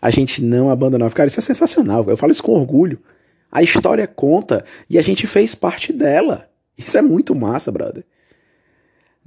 A 0.00 0.10
gente 0.10 0.42
não 0.42 0.70
abandonava. 0.70 1.14
Cara, 1.14 1.28
isso 1.28 1.40
é 1.40 1.42
sensacional. 1.42 2.04
Eu 2.08 2.16
falo 2.16 2.30
isso 2.30 2.42
com 2.42 2.52
orgulho. 2.52 3.00
A 3.50 3.62
história 3.62 4.06
conta 4.06 4.64
e 4.88 4.98
a 4.98 5.02
gente 5.02 5.26
fez 5.26 5.54
parte 5.54 5.92
dela. 5.92 6.48
Isso 6.76 6.96
é 6.96 7.02
muito 7.02 7.34
massa, 7.34 7.72
brother 7.72 8.04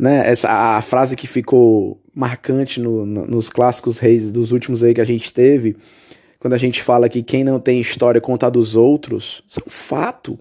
né, 0.01 0.27
essa, 0.27 0.50
a 0.50 0.81
frase 0.81 1.15
que 1.15 1.27
ficou 1.27 2.00
marcante 2.13 2.80
no, 2.80 3.06
no, 3.06 3.27
nos 3.27 3.50
clássicos 3.50 3.98
reis 3.98 4.32
dos 4.32 4.51
últimos 4.51 4.84
aí 4.84 4.94
que 4.94 5.01
a 5.01 5.06
gente 5.06 5.32
teve, 5.32 5.77
quando 6.39 6.53
a 6.53 6.58
gente 6.58 6.82
fala 6.82 7.08
que 7.08 7.22
quem 7.22 7.44
não 7.44 7.60
tem 7.60 7.80
história 7.80 8.20
conta 8.20 8.50
dos 8.50 8.75
outros, 8.75 9.44
isso 9.48 9.60
é 9.60 9.63
um 9.68 9.70
fato. 9.70 10.39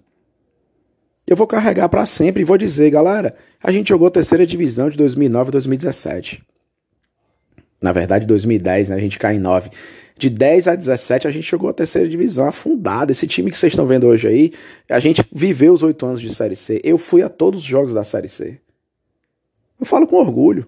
Eu 1.27 1.37
vou 1.37 1.47
carregar 1.47 1.89
para 1.89 2.07
sempre 2.07 2.43
e 2.43 2.45
vou 2.45 2.57
dizer, 2.57 2.91
galera, 2.91 3.35
a 3.63 3.71
gente 3.71 3.91
jogou 3.91 4.11
terceira 4.11 4.47
divisão 4.47 4.89
de 4.89 4.97
2009 4.97 5.49
a 5.49 5.53
2017. 5.53 6.43
Na 7.83 7.93
verdade, 7.93 8.27
2010, 8.27 8.89
né? 8.89 8.97
A 8.97 8.99
gente 8.99 9.19
cai 9.19 9.37
em 9.37 9.39
9. 9.39 9.71
De 10.19 10.29
10 10.29 10.69
a 10.69 10.75
17, 10.75 11.29
a 11.29 11.31
gente 11.31 11.49
jogou 11.51 11.71
a 11.71 11.73
terceira 11.73 12.09
divisão 12.09 12.47
afundada. 12.47 13.13
Esse 13.13 13.27
time 13.27 13.51
que 13.51 13.59
vocês 13.59 13.73
estão 13.73 13.87
vendo 13.87 14.07
hoje 14.07 14.27
aí, 14.27 14.53
a 14.89 15.01
gente 15.01 15.25
viveu 15.33 15.73
os 15.73 15.83
oito 15.83 16.05
anos 16.05 16.21
de 16.21 16.35
Série 16.35 16.57
C. 16.57 16.81
Eu 16.85 16.99
fui 16.99 17.23
a 17.23 17.29
todos 17.29 17.61
os 17.61 17.67
jogos 17.67 17.95
da 17.95 18.05
Série 18.05 18.29
C. 18.29 18.59
Eu 19.79 19.87
falo 19.87 20.07
com 20.07 20.17
orgulho. 20.17 20.67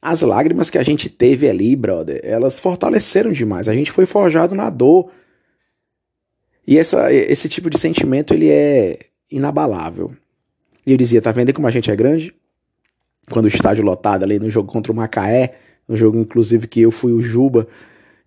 As 0.00 0.22
lágrimas 0.22 0.70
que 0.70 0.78
a 0.78 0.82
gente 0.82 1.08
teve 1.08 1.48
ali, 1.48 1.74
brother, 1.74 2.20
elas 2.22 2.58
fortaleceram 2.58 3.32
demais. 3.32 3.68
A 3.68 3.74
gente 3.74 3.90
foi 3.90 4.06
forjado 4.06 4.54
na 4.54 4.70
dor. 4.70 5.10
E 6.66 6.78
essa, 6.78 7.12
esse 7.12 7.48
tipo 7.48 7.68
de 7.68 7.78
sentimento, 7.78 8.32
ele 8.32 8.48
é 8.48 8.98
inabalável. 9.30 10.12
E 10.86 10.92
eu 10.92 10.96
dizia, 10.96 11.20
tá 11.20 11.32
vendo 11.32 11.52
como 11.52 11.66
a 11.66 11.70
gente 11.70 11.90
é 11.90 11.96
grande? 11.96 12.34
Quando 13.30 13.46
o 13.46 13.48
estádio 13.48 13.84
lotado 13.84 14.22
ali 14.22 14.38
no 14.38 14.50
jogo 14.50 14.70
contra 14.70 14.92
o 14.92 14.94
Macaé, 14.94 15.54
no 15.86 15.96
jogo 15.96 16.18
inclusive 16.18 16.66
que 16.66 16.80
eu 16.80 16.90
fui 16.90 17.12
o 17.12 17.20
Juba, 17.20 17.66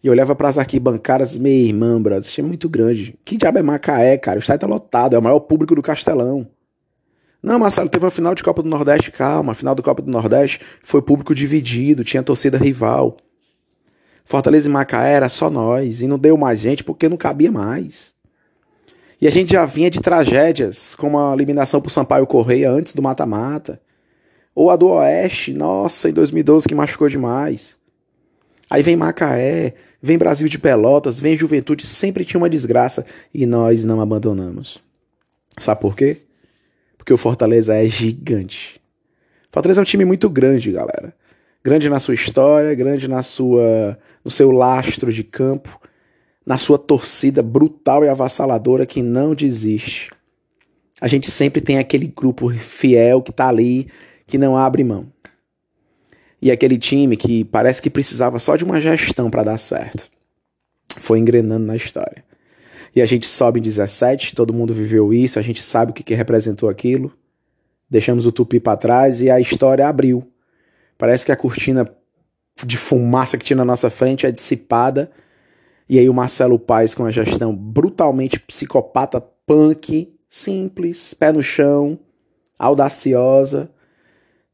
e 0.04 0.08
eu 0.08 0.12
olhava 0.12 0.36
pras 0.36 0.58
arquibancadas, 0.58 1.38
meu 1.38 1.52
irmão, 1.52 2.02
brother, 2.02 2.24
isso 2.24 2.42
é 2.42 2.44
muito 2.44 2.68
grande. 2.68 3.16
Que 3.24 3.38
diabo 3.38 3.60
é 3.60 3.62
Macaé, 3.62 4.18
cara? 4.18 4.38
O 4.38 4.42
estádio 4.42 4.68
tá 4.68 4.74
lotado, 4.74 5.16
é 5.16 5.20
o 5.20 5.22
maior 5.22 5.40
público 5.40 5.76
do 5.76 5.82
Castelão. 5.82 6.48
Não, 7.42 7.58
Marcelo, 7.58 7.90
teve 7.90 8.06
uma 8.06 8.12
final 8.12 8.36
de 8.36 8.44
Copa 8.44 8.62
do 8.62 8.70
Nordeste, 8.70 9.12
calma. 9.12 9.54
A 9.54 9.56
final 9.56 9.74
da 9.74 9.82
Copa 9.82 10.02
do 10.02 10.12
Nordeste 10.12 10.60
foi 10.84 11.02
público 11.02 11.34
dividido, 11.34 12.04
tinha 12.04 12.22
torcida 12.22 12.58
rival. 12.58 13.18
Fortaleza 14.24 14.70
e 14.70 14.72
Macaé 14.72 15.14
era 15.14 15.28
só 15.28 15.50
nós, 15.50 16.02
e 16.02 16.08
não 16.08 16.20
deu 16.20 16.38
mais 16.38 16.60
gente 16.60 16.84
porque 16.84 17.10
não 17.10 17.18
cabia 17.18 17.52
mais. 17.52 18.14
E 19.20 19.28
a 19.28 19.32
gente 19.32 19.52
já 19.52 19.66
vinha 19.66 19.90
de 19.90 20.00
tragédias, 20.00 20.96
como 20.96 21.20
a 21.20 21.34
eliminação 21.34 21.82
por 21.82 21.90
Sampaio 21.90 22.28
Correia 22.28 22.72
antes 22.72 22.94
do 22.94 23.02
mata-mata. 23.02 23.82
Ou 24.54 24.70
a 24.70 24.76
do 24.76 24.88
Oeste, 24.88 25.54
nossa, 25.54 26.10
em 26.10 26.14
2012 26.14 26.68
que 26.68 26.76
machucou 26.76 27.10
demais. 27.10 27.78
Aí 28.70 28.82
vem 28.82 28.96
Macaé, 28.96 29.74
vem 30.02 30.18
Brasil 30.18 30.48
de 30.48 30.58
Pelotas, 30.58 31.20
vem 31.20 31.38
Juventude, 31.38 31.86
sempre 31.86 32.24
tinha 32.24 32.40
uma 32.40 32.50
desgraça 32.50 33.06
e 33.34 33.46
nós 33.46 33.84
não 33.84 34.00
abandonamos. 34.02 34.80
Sabe 35.58 35.82
por 35.82 35.96
quê? 35.96 36.22
Porque 37.02 37.12
o 37.12 37.18
Fortaleza 37.18 37.74
é 37.74 37.90
gigante. 37.90 38.80
Fortaleza 39.52 39.82
é 39.82 39.84
um 39.84 39.86
time 39.86 40.06
muito 40.06 40.30
grande, 40.30 40.72
galera. 40.72 41.16
Grande 41.64 41.90
na 41.90 42.00
sua 42.00 42.14
história, 42.14 42.76
grande 42.76 43.08
na 43.08 43.24
sua 43.24 43.98
no 44.24 44.30
seu 44.30 44.52
lastro 44.52 45.12
de 45.12 45.24
campo, 45.24 45.82
na 46.46 46.60
sua 46.60 46.78
torcida 46.78 47.42
brutal 47.42 48.06
e 48.06 48.08
avassaladora 48.08 48.86
que 48.86 49.02
não 49.02 49.34
desiste. 49.34 50.12
A 51.02 51.08
gente 51.08 51.32
sempre 51.32 51.60
tem 51.60 51.80
aquele 51.80 52.06
grupo 52.06 52.52
fiel 52.52 53.24
que 53.24 53.32
tá 53.32 53.50
ali, 53.50 53.88
que 54.28 54.38
não 54.38 54.56
abre 54.56 54.84
mão. 54.84 55.12
E 56.40 56.52
aquele 56.52 56.78
time 56.78 57.18
que 57.18 57.44
parece 57.46 57.82
que 57.82 57.90
precisava 57.90 58.38
só 58.38 58.56
de 58.56 58.64
uma 58.64 58.80
gestão 58.80 59.32
para 59.32 59.42
dar 59.42 59.58
certo. 59.58 60.08
Foi 61.00 61.18
engrenando 61.18 61.66
na 61.66 61.76
história 61.76 62.24
e 62.96 63.02
a 63.02 63.06
gente 63.06 63.26
sobe 63.26 63.60
em 63.60 63.64
17, 63.64 64.36
todo 64.36 64.54
mundo 64.54 64.74
viveu 64.74 65.14
isso, 65.14 65.40
a 65.40 65.42
gente 65.42 65.62
sabe 65.62 65.92
o 65.92 65.94
que, 65.94 66.04
que 66.04 66.14
representou 66.14 66.68
aquilo. 66.68 67.12
Deixamos 67.90 68.26
o 68.26 68.32
tupi 68.32 68.60
para 68.60 68.78
trás 68.78 69.22
e 69.22 69.30
a 69.30 69.40
história 69.40 69.88
abriu. 69.88 70.30
Parece 70.98 71.26
que 71.26 71.32
a 71.32 71.38
cortina 71.38 71.90
de 72.66 72.78
fumaça 72.78 73.38
que 73.38 73.46
tinha 73.46 73.58
na 73.58 73.66
nossa 73.66 73.90
frente 73.90 74.26
é 74.26 74.32
dissipada. 74.32 75.10
E 75.88 76.00
aí 76.00 76.10
o 76.10 76.14
Marcelo 76.14 76.60
Paes 76.60 76.94
com 76.94 77.06
a 77.06 77.12
gestão 77.12 77.56
brutalmente 77.56 78.40
psicopata, 78.40 79.22
punk, 79.46 80.14
simples, 80.30 81.14
pé 81.14 81.32
no 81.32 81.42
chão, 81.42 82.00
audaciosa, 82.60 83.70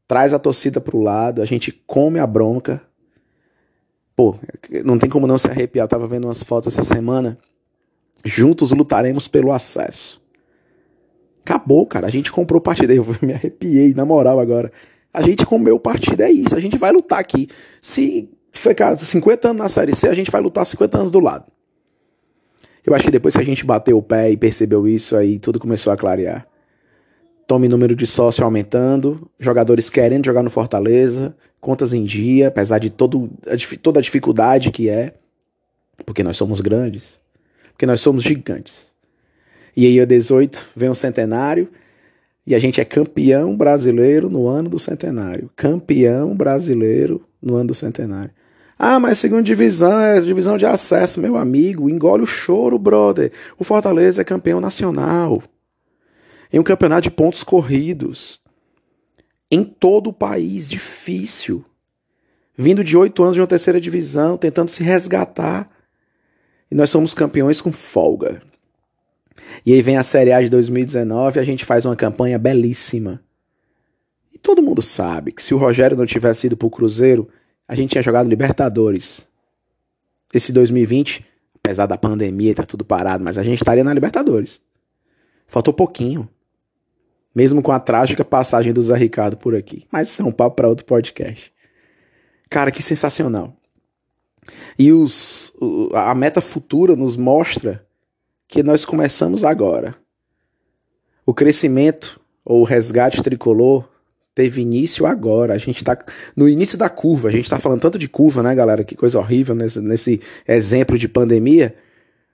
traz 0.06 0.32
a 0.32 0.38
torcida 0.38 0.80
pro 0.80 1.00
lado, 1.00 1.42
a 1.42 1.44
gente 1.44 1.72
come 1.86 2.18
a 2.18 2.26
bronca. 2.26 2.82
Pô, 4.16 4.36
não 4.84 4.98
tem 4.98 5.08
como 5.08 5.26
não 5.26 5.38
se 5.38 5.48
arrepiar. 5.48 5.84
Eu 5.84 5.88
tava 5.88 6.08
vendo 6.08 6.24
umas 6.24 6.42
fotos 6.42 6.72
essa 6.72 6.82
semana 6.82 7.38
Juntos 8.24 8.72
lutaremos 8.72 9.28
pelo 9.28 9.52
acesso. 9.52 10.20
Acabou, 11.42 11.86
cara. 11.86 12.06
A 12.06 12.10
gente 12.10 12.30
comprou 12.30 12.60
partida. 12.60 12.92
Eu 12.92 13.06
me 13.22 13.32
arrepiei, 13.32 13.94
na 13.94 14.04
moral, 14.04 14.38
agora. 14.38 14.70
A 15.12 15.22
gente 15.22 15.46
comeu 15.46 15.78
partida, 15.80 16.24
é 16.24 16.30
isso. 16.30 16.54
A 16.54 16.60
gente 16.60 16.76
vai 16.76 16.92
lutar 16.92 17.18
aqui. 17.18 17.48
Se 17.80 18.28
ficar 18.50 18.98
50 18.98 19.48
anos 19.48 19.62
na 19.62 19.68
Série 19.68 19.94
C, 19.94 20.08
a 20.08 20.14
gente 20.14 20.30
vai 20.30 20.40
lutar 20.40 20.66
50 20.66 20.98
anos 20.98 21.10
do 21.10 21.20
lado. 21.20 21.46
Eu 22.84 22.94
acho 22.94 23.04
que 23.04 23.10
depois 23.10 23.34
que 23.34 23.42
a 23.42 23.44
gente 23.44 23.64
bateu 23.64 23.96
o 23.96 24.02
pé 24.02 24.30
e 24.30 24.36
percebeu 24.36 24.86
isso, 24.86 25.16
aí 25.16 25.38
tudo 25.38 25.58
começou 25.58 25.92
a 25.92 25.96
clarear. 25.96 26.46
Tome 27.46 27.68
número 27.68 27.96
de 27.96 28.06
sócio 28.06 28.44
aumentando, 28.44 29.30
jogadores 29.38 29.88
querendo 29.88 30.26
jogar 30.26 30.42
no 30.42 30.50
Fortaleza, 30.50 31.34
contas 31.60 31.94
em 31.94 32.04
dia, 32.04 32.48
apesar 32.48 32.78
de 32.78 32.90
todo, 32.90 33.30
toda 33.82 34.00
a 34.00 34.02
dificuldade 34.02 34.70
que 34.70 34.88
é, 34.90 35.14
porque 36.04 36.22
nós 36.22 36.36
somos 36.36 36.60
grandes 36.60 37.18
porque 37.78 37.86
nós 37.86 38.00
somos 38.00 38.24
gigantes. 38.24 38.90
E 39.76 39.86
aí, 39.86 40.00
a 40.00 40.04
18, 40.04 40.70
vem 40.74 40.88
o 40.88 40.96
centenário, 40.96 41.68
e 42.44 42.52
a 42.52 42.58
gente 42.58 42.80
é 42.80 42.84
campeão 42.84 43.56
brasileiro 43.56 44.28
no 44.28 44.48
ano 44.48 44.68
do 44.68 44.80
centenário. 44.80 45.48
Campeão 45.54 46.34
brasileiro 46.34 47.24
no 47.40 47.54
ano 47.54 47.68
do 47.68 47.74
centenário. 47.76 48.32
Ah, 48.76 48.98
mas 48.98 49.18
segunda 49.18 49.44
divisão 49.44 50.00
é 50.00 50.20
divisão 50.20 50.58
de 50.58 50.66
acesso, 50.66 51.20
meu 51.20 51.36
amigo. 51.36 51.88
Engole 51.88 52.24
o 52.24 52.26
choro, 52.26 52.80
brother. 52.80 53.30
O 53.56 53.62
Fortaleza 53.62 54.22
é 54.22 54.24
campeão 54.24 54.60
nacional. 54.60 55.40
Em 56.52 56.58
um 56.58 56.64
campeonato 56.64 57.02
de 57.02 57.12
pontos 57.12 57.44
corridos. 57.44 58.40
Em 59.48 59.62
todo 59.62 60.10
o 60.10 60.12
país, 60.12 60.68
difícil. 60.68 61.64
Vindo 62.56 62.82
de 62.82 62.96
oito 62.96 63.22
anos 63.22 63.36
de 63.36 63.40
uma 63.40 63.46
terceira 63.46 63.80
divisão, 63.80 64.36
tentando 64.36 64.68
se 64.68 64.82
resgatar. 64.82 65.77
E 66.70 66.74
nós 66.74 66.90
somos 66.90 67.14
campeões 67.14 67.60
com 67.60 67.72
folga. 67.72 68.42
E 69.64 69.72
aí 69.72 69.82
vem 69.82 69.96
a 69.96 70.02
Série 70.02 70.32
A 70.32 70.40
de 70.40 70.48
2019, 70.48 71.40
a 71.40 71.44
gente 71.44 71.64
faz 71.64 71.84
uma 71.84 71.96
campanha 71.96 72.38
belíssima. 72.38 73.22
E 74.32 74.38
todo 74.38 74.62
mundo 74.62 74.82
sabe 74.82 75.32
que 75.32 75.42
se 75.42 75.54
o 75.54 75.58
Rogério 75.58 75.96
não 75.96 76.06
tivesse 76.06 76.46
ido 76.46 76.56
pro 76.56 76.70
Cruzeiro, 76.70 77.28
a 77.66 77.74
gente 77.74 77.90
tinha 77.90 78.02
jogado 78.02 78.28
Libertadores. 78.28 79.28
Esse 80.32 80.52
2020, 80.52 81.24
apesar 81.56 81.86
da 81.86 81.98
pandemia 81.98 82.50
e 82.50 82.54
tá 82.54 82.64
tudo 82.64 82.84
parado, 82.84 83.24
mas 83.24 83.38
a 83.38 83.42
gente 83.42 83.58
estaria 83.58 83.84
na 83.84 83.92
Libertadores. 83.92 84.60
Faltou 85.46 85.72
pouquinho. 85.72 86.28
Mesmo 87.34 87.62
com 87.62 87.72
a 87.72 87.80
trágica 87.80 88.24
passagem 88.24 88.72
do 88.72 88.82
Zé 88.82 88.96
Ricardo 88.96 89.36
por 89.36 89.54
aqui. 89.54 89.86
Mas 89.90 90.08
isso 90.08 90.22
é 90.22 90.24
um 90.24 90.32
papo 90.32 90.56
para 90.56 90.68
outro 90.68 90.84
podcast. 90.84 91.52
Cara, 92.50 92.70
que 92.70 92.82
sensacional. 92.82 93.57
E 94.78 94.92
os, 94.92 95.52
a 95.92 96.14
meta 96.14 96.40
futura 96.40 96.96
nos 96.96 97.16
mostra 97.16 97.86
que 98.46 98.62
nós 98.62 98.84
começamos 98.84 99.44
agora. 99.44 99.94
O 101.24 101.34
crescimento 101.34 102.18
ou 102.44 102.62
o 102.62 102.64
resgate 102.64 103.22
tricolor 103.22 103.86
teve 104.34 104.62
início 104.62 105.04
agora. 105.04 105.52
A 105.52 105.58
gente 105.58 105.78
está 105.78 105.98
no 106.34 106.48
início 106.48 106.78
da 106.78 106.88
curva. 106.88 107.28
A 107.28 107.30
gente 107.30 107.44
está 107.44 107.58
falando 107.58 107.80
tanto 107.80 107.98
de 107.98 108.08
curva, 108.08 108.42
né, 108.42 108.54
galera? 108.54 108.84
Que 108.84 108.94
coisa 108.94 109.18
horrível 109.18 109.54
nesse, 109.54 109.80
nesse 109.80 110.20
exemplo 110.46 110.96
de 110.96 111.08
pandemia. 111.08 111.74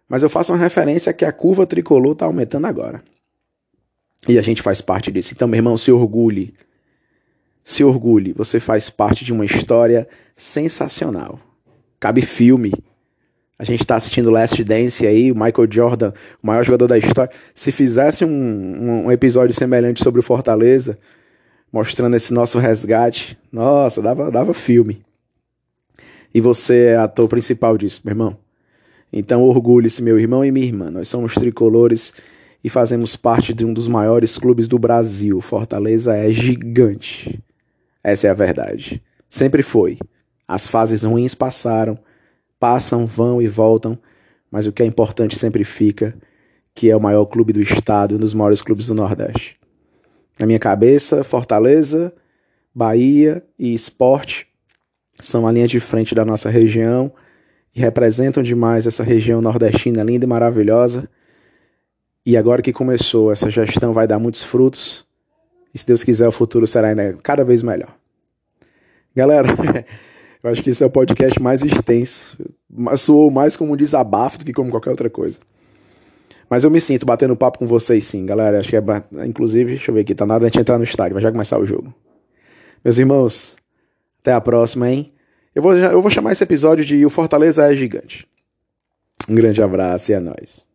Mas 0.08 0.22
eu 0.22 0.30
faço 0.30 0.52
uma 0.52 0.58
referência 0.58 1.12
que 1.12 1.24
a 1.24 1.32
curva 1.32 1.66
tricolor 1.66 2.12
está 2.12 2.26
aumentando 2.26 2.66
agora. 2.66 3.02
E 4.28 4.38
a 4.38 4.42
gente 4.42 4.62
faz 4.62 4.80
parte 4.80 5.10
disso. 5.10 5.32
Então, 5.34 5.48
meu 5.48 5.58
irmão, 5.58 5.76
se 5.76 5.90
orgulhe. 5.90 6.54
Se 7.64 7.82
orgulhe. 7.82 8.32
Você 8.34 8.60
faz 8.60 8.88
parte 8.88 9.24
de 9.24 9.32
uma 9.32 9.44
história 9.44 10.06
sensacional. 10.36 11.40
Cabe 12.04 12.20
filme. 12.20 12.70
A 13.58 13.64
gente 13.64 13.80
está 13.80 13.96
assistindo 13.96 14.30
Last 14.30 14.62
Dance 14.62 15.06
aí, 15.06 15.32
o 15.32 15.34
Michael 15.34 15.66
Jordan, 15.70 16.12
o 16.42 16.46
maior 16.46 16.62
jogador 16.62 16.86
da 16.86 16.98
história. 16.98 17.32
Se 17.54 17.72
fizesse 17.72 18.26
um, 18.26 19.06
um 19.06 19.10
episódio 19.10 19.54
semelhante 19.54 20.04
sobre 20.04 20.20
o 20.20 20.22
Fortaleza, 20.22 20.98
mostrando 21.72 22.14
esse 22.14 22.30
nosso 22.30 22.58
resgate, 22.58 23.38
nossa, 23.50 24.02
dava, 24.02 24.30
dava 24.30 24.52
filme. 24.52 25.02
E 26.34 26.42
você 26.42 26.88
é 26.88 26.96
ator 26.96 27.26
principal 27.26 27.78
disso, 27.78 28.02
meu 28.04 28.12
irmão. 28.12 28.36
Então 29.10 29.42
orgulhe-se, 29.42 30.02
meu 30.02 30.20
irmão 30.20 30.44
e 30.44 30.52
minha 30.52 30.66
irmã. 30.66 30.90
Nós 30.90 31.08
somos 31.08 31.32
tricolores 31.32 32.12
e 32.62 32.68
fazemos 32.68 33.16
parte 33.16 33.54
de 33.54 33.64
um 33.64 33.72
dos 33.72 33.88
maiores 33.88 34.36
clubes 34.36 34.68
do 34.68 34.78
Brasil. 34.78 35.40
Fortaleza 35.40 36.14
é 36.14 36.28
gigante. 36.28 37.42
Essa 38.02 38.26
é 38.26 38.30
a 38.30 38.34
verdade. 38.34 39.02
Sempre 39.26 39.62
foi. 39.62 39.96
As 40.46 40.66
fases 40.68 41.02
ruins 41.02 41.34
passaram, 41.34 41.98
passam, 42.58 43.06
vão 43.06 43.40
e 43.40 43.48
voltam, 43.48 43.98
mas 44.50 44.66
o 44.66 44.72
que 44.72 44.82
é 44.82 44.86
importante 44.86 45.38
sempre 45.38 45.64
fica, 45.64 46.14
que 46.74 46.90
é 46.90 46.96
o 46.96 47.00
maior 47.00 47.24
clube 47.26 47.52
do 47.52 47.60
estado, 47.60 48.16
um 48.16 48.18
dos 48.18 48.34
maiores 48.34 48.62
clubes 48.62 48.86
do 48.86 48.94
Nordeste. 48.94 49.58
Na 50.38 50.46
minha 50.46 50.58
cabeça, 50.58 51.22
Fortaleza, 51.22 52.12
Bahia 52.74 53.44
e 53.58 53.72
Esporte 53.72 54.48
são 55.20 55.46
a 55.46 55.52
linha 55.52 55.68
de 55.68 55.78
frente 55.78 56.14
da 56.14 56.24
nossa 56.24 56.50
região 56.50 57.12
e 57.74 57.80
representam 57.80 58.42
demais 58.42 58.86
essa 58.86 59.02
região 59.02 59.40
nordestina 59.40 60.02
linda 60.02 60.24
e 60.24 60.28
maravilhosa. 60.28 61.08
E 62.26 62.36
agora 62.36 62.62
que 62.62 62.72
começou, 62.72 63.30
essa 63.30 63.50
gestão 63.50 63.92
vai 63.92 64.06
dar 64.06 64.18
muitos 64.18 64.42
frutos. 64.42 65.04
E 65.74 65.78
se 65.78 65.86
Deus 65.86 66.02
quiser, 66.02 66.28
o 66.28 66.32
futuro 66.32 66.66
será 66.66 66.88
ainda 66.88 67.18
cada 67.22 67.44
vez 67.44 67.62
melhor. 67.62 67.94
Galera, 69.14 69.48
Eu 70.44 70.50
acho 70.50 70.62
que 70.62 70.68
esse 70.68 70.82
é 70.82 70.86
o 70.86 70.90
podcast 70.90 71.40
mais 71.40 71.62
extenso. 71.62 72.36
Soou 72.98 73.30
mais 73.30 73.56
como 73.56 73.72
um 73.72 73.76
desabafo 73.76 74.36
do 74.38 74.44
que 74.44 74.52
como 74.52 74.70
qualquer 74.70 74.90
outra 74.90 75.08
coisa. 75.08 75.38
Mas 76.50 76.64
eu 76.64 76.70
me 76.70 76.82
sinto 76.82 77.06
batendo 77.06 77.34
papo 77.34 77.58
com 77.58 77.66
vocês 77.66 78.04
sim, 78.04 78.26
galera. 78.26 78.58
Acho 78.58 78.68
que 78.68 78.76
é. 78.76 78.82
Inclusive, 79.26 79.70
deixa 79.70 79.90
eu 79.90 79.94
ver 79.94 80.02
aqui, 80.02 80.14
tá 80.14 80.26
nada 80.26 80.44
a 80.44 80.48
gente 80.48 80.60
entrar 80.60 80.76
no 80.76 80.84
estádio, 80.84 81.14
vai 81.14 81.22
já 81.22 81.32
começar 81.32 81.58
o 81.58 81.64
jogo. 81.64 81.94
Meus 82.84 82.98
irmãos, 82.98 83.56
até 84.20 84.34
a 84.34 84.40
próxima, 84.40 84.90
hein? 84.90 85.14
Eu 85.54 85.62
vou, 85.62 85.74
eu 85.74 86.02
vou 86.02 86.10
chamar 86.10 86.32
esse 86.32 86.44
episódio 86.44 86.84
de 86.84 87.06
O 87.06 87.10
Fortaleza 87.10 87.72
é 87.72 87.74
Gigante. 87.74 88.28
Um 89.26 89.34
grande 89.34 89.62
abraço 89.62 90.10
e 90.10 90.14
é 90.14 90.20
nóis. 90.20 90.66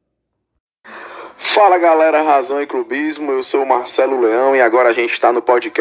Fala 1.37 1.77
galera, 1.77 2.23
Razão 2.23 2.59
e 2.59 2.65
Clubismo, 2.65 3.31
eu 3.31 3.43
sou 3.43 3.63
o 3.63 3.67
Marcelo 3.67 4.19
Leão 4.19 4.55
e 4.55 4.61
agora 4.61 4.89
a 4.89 4.93
gente 4.93 5.13
está 5.13 5.31
no 5.31 5.43
podcast. 5.43 5.77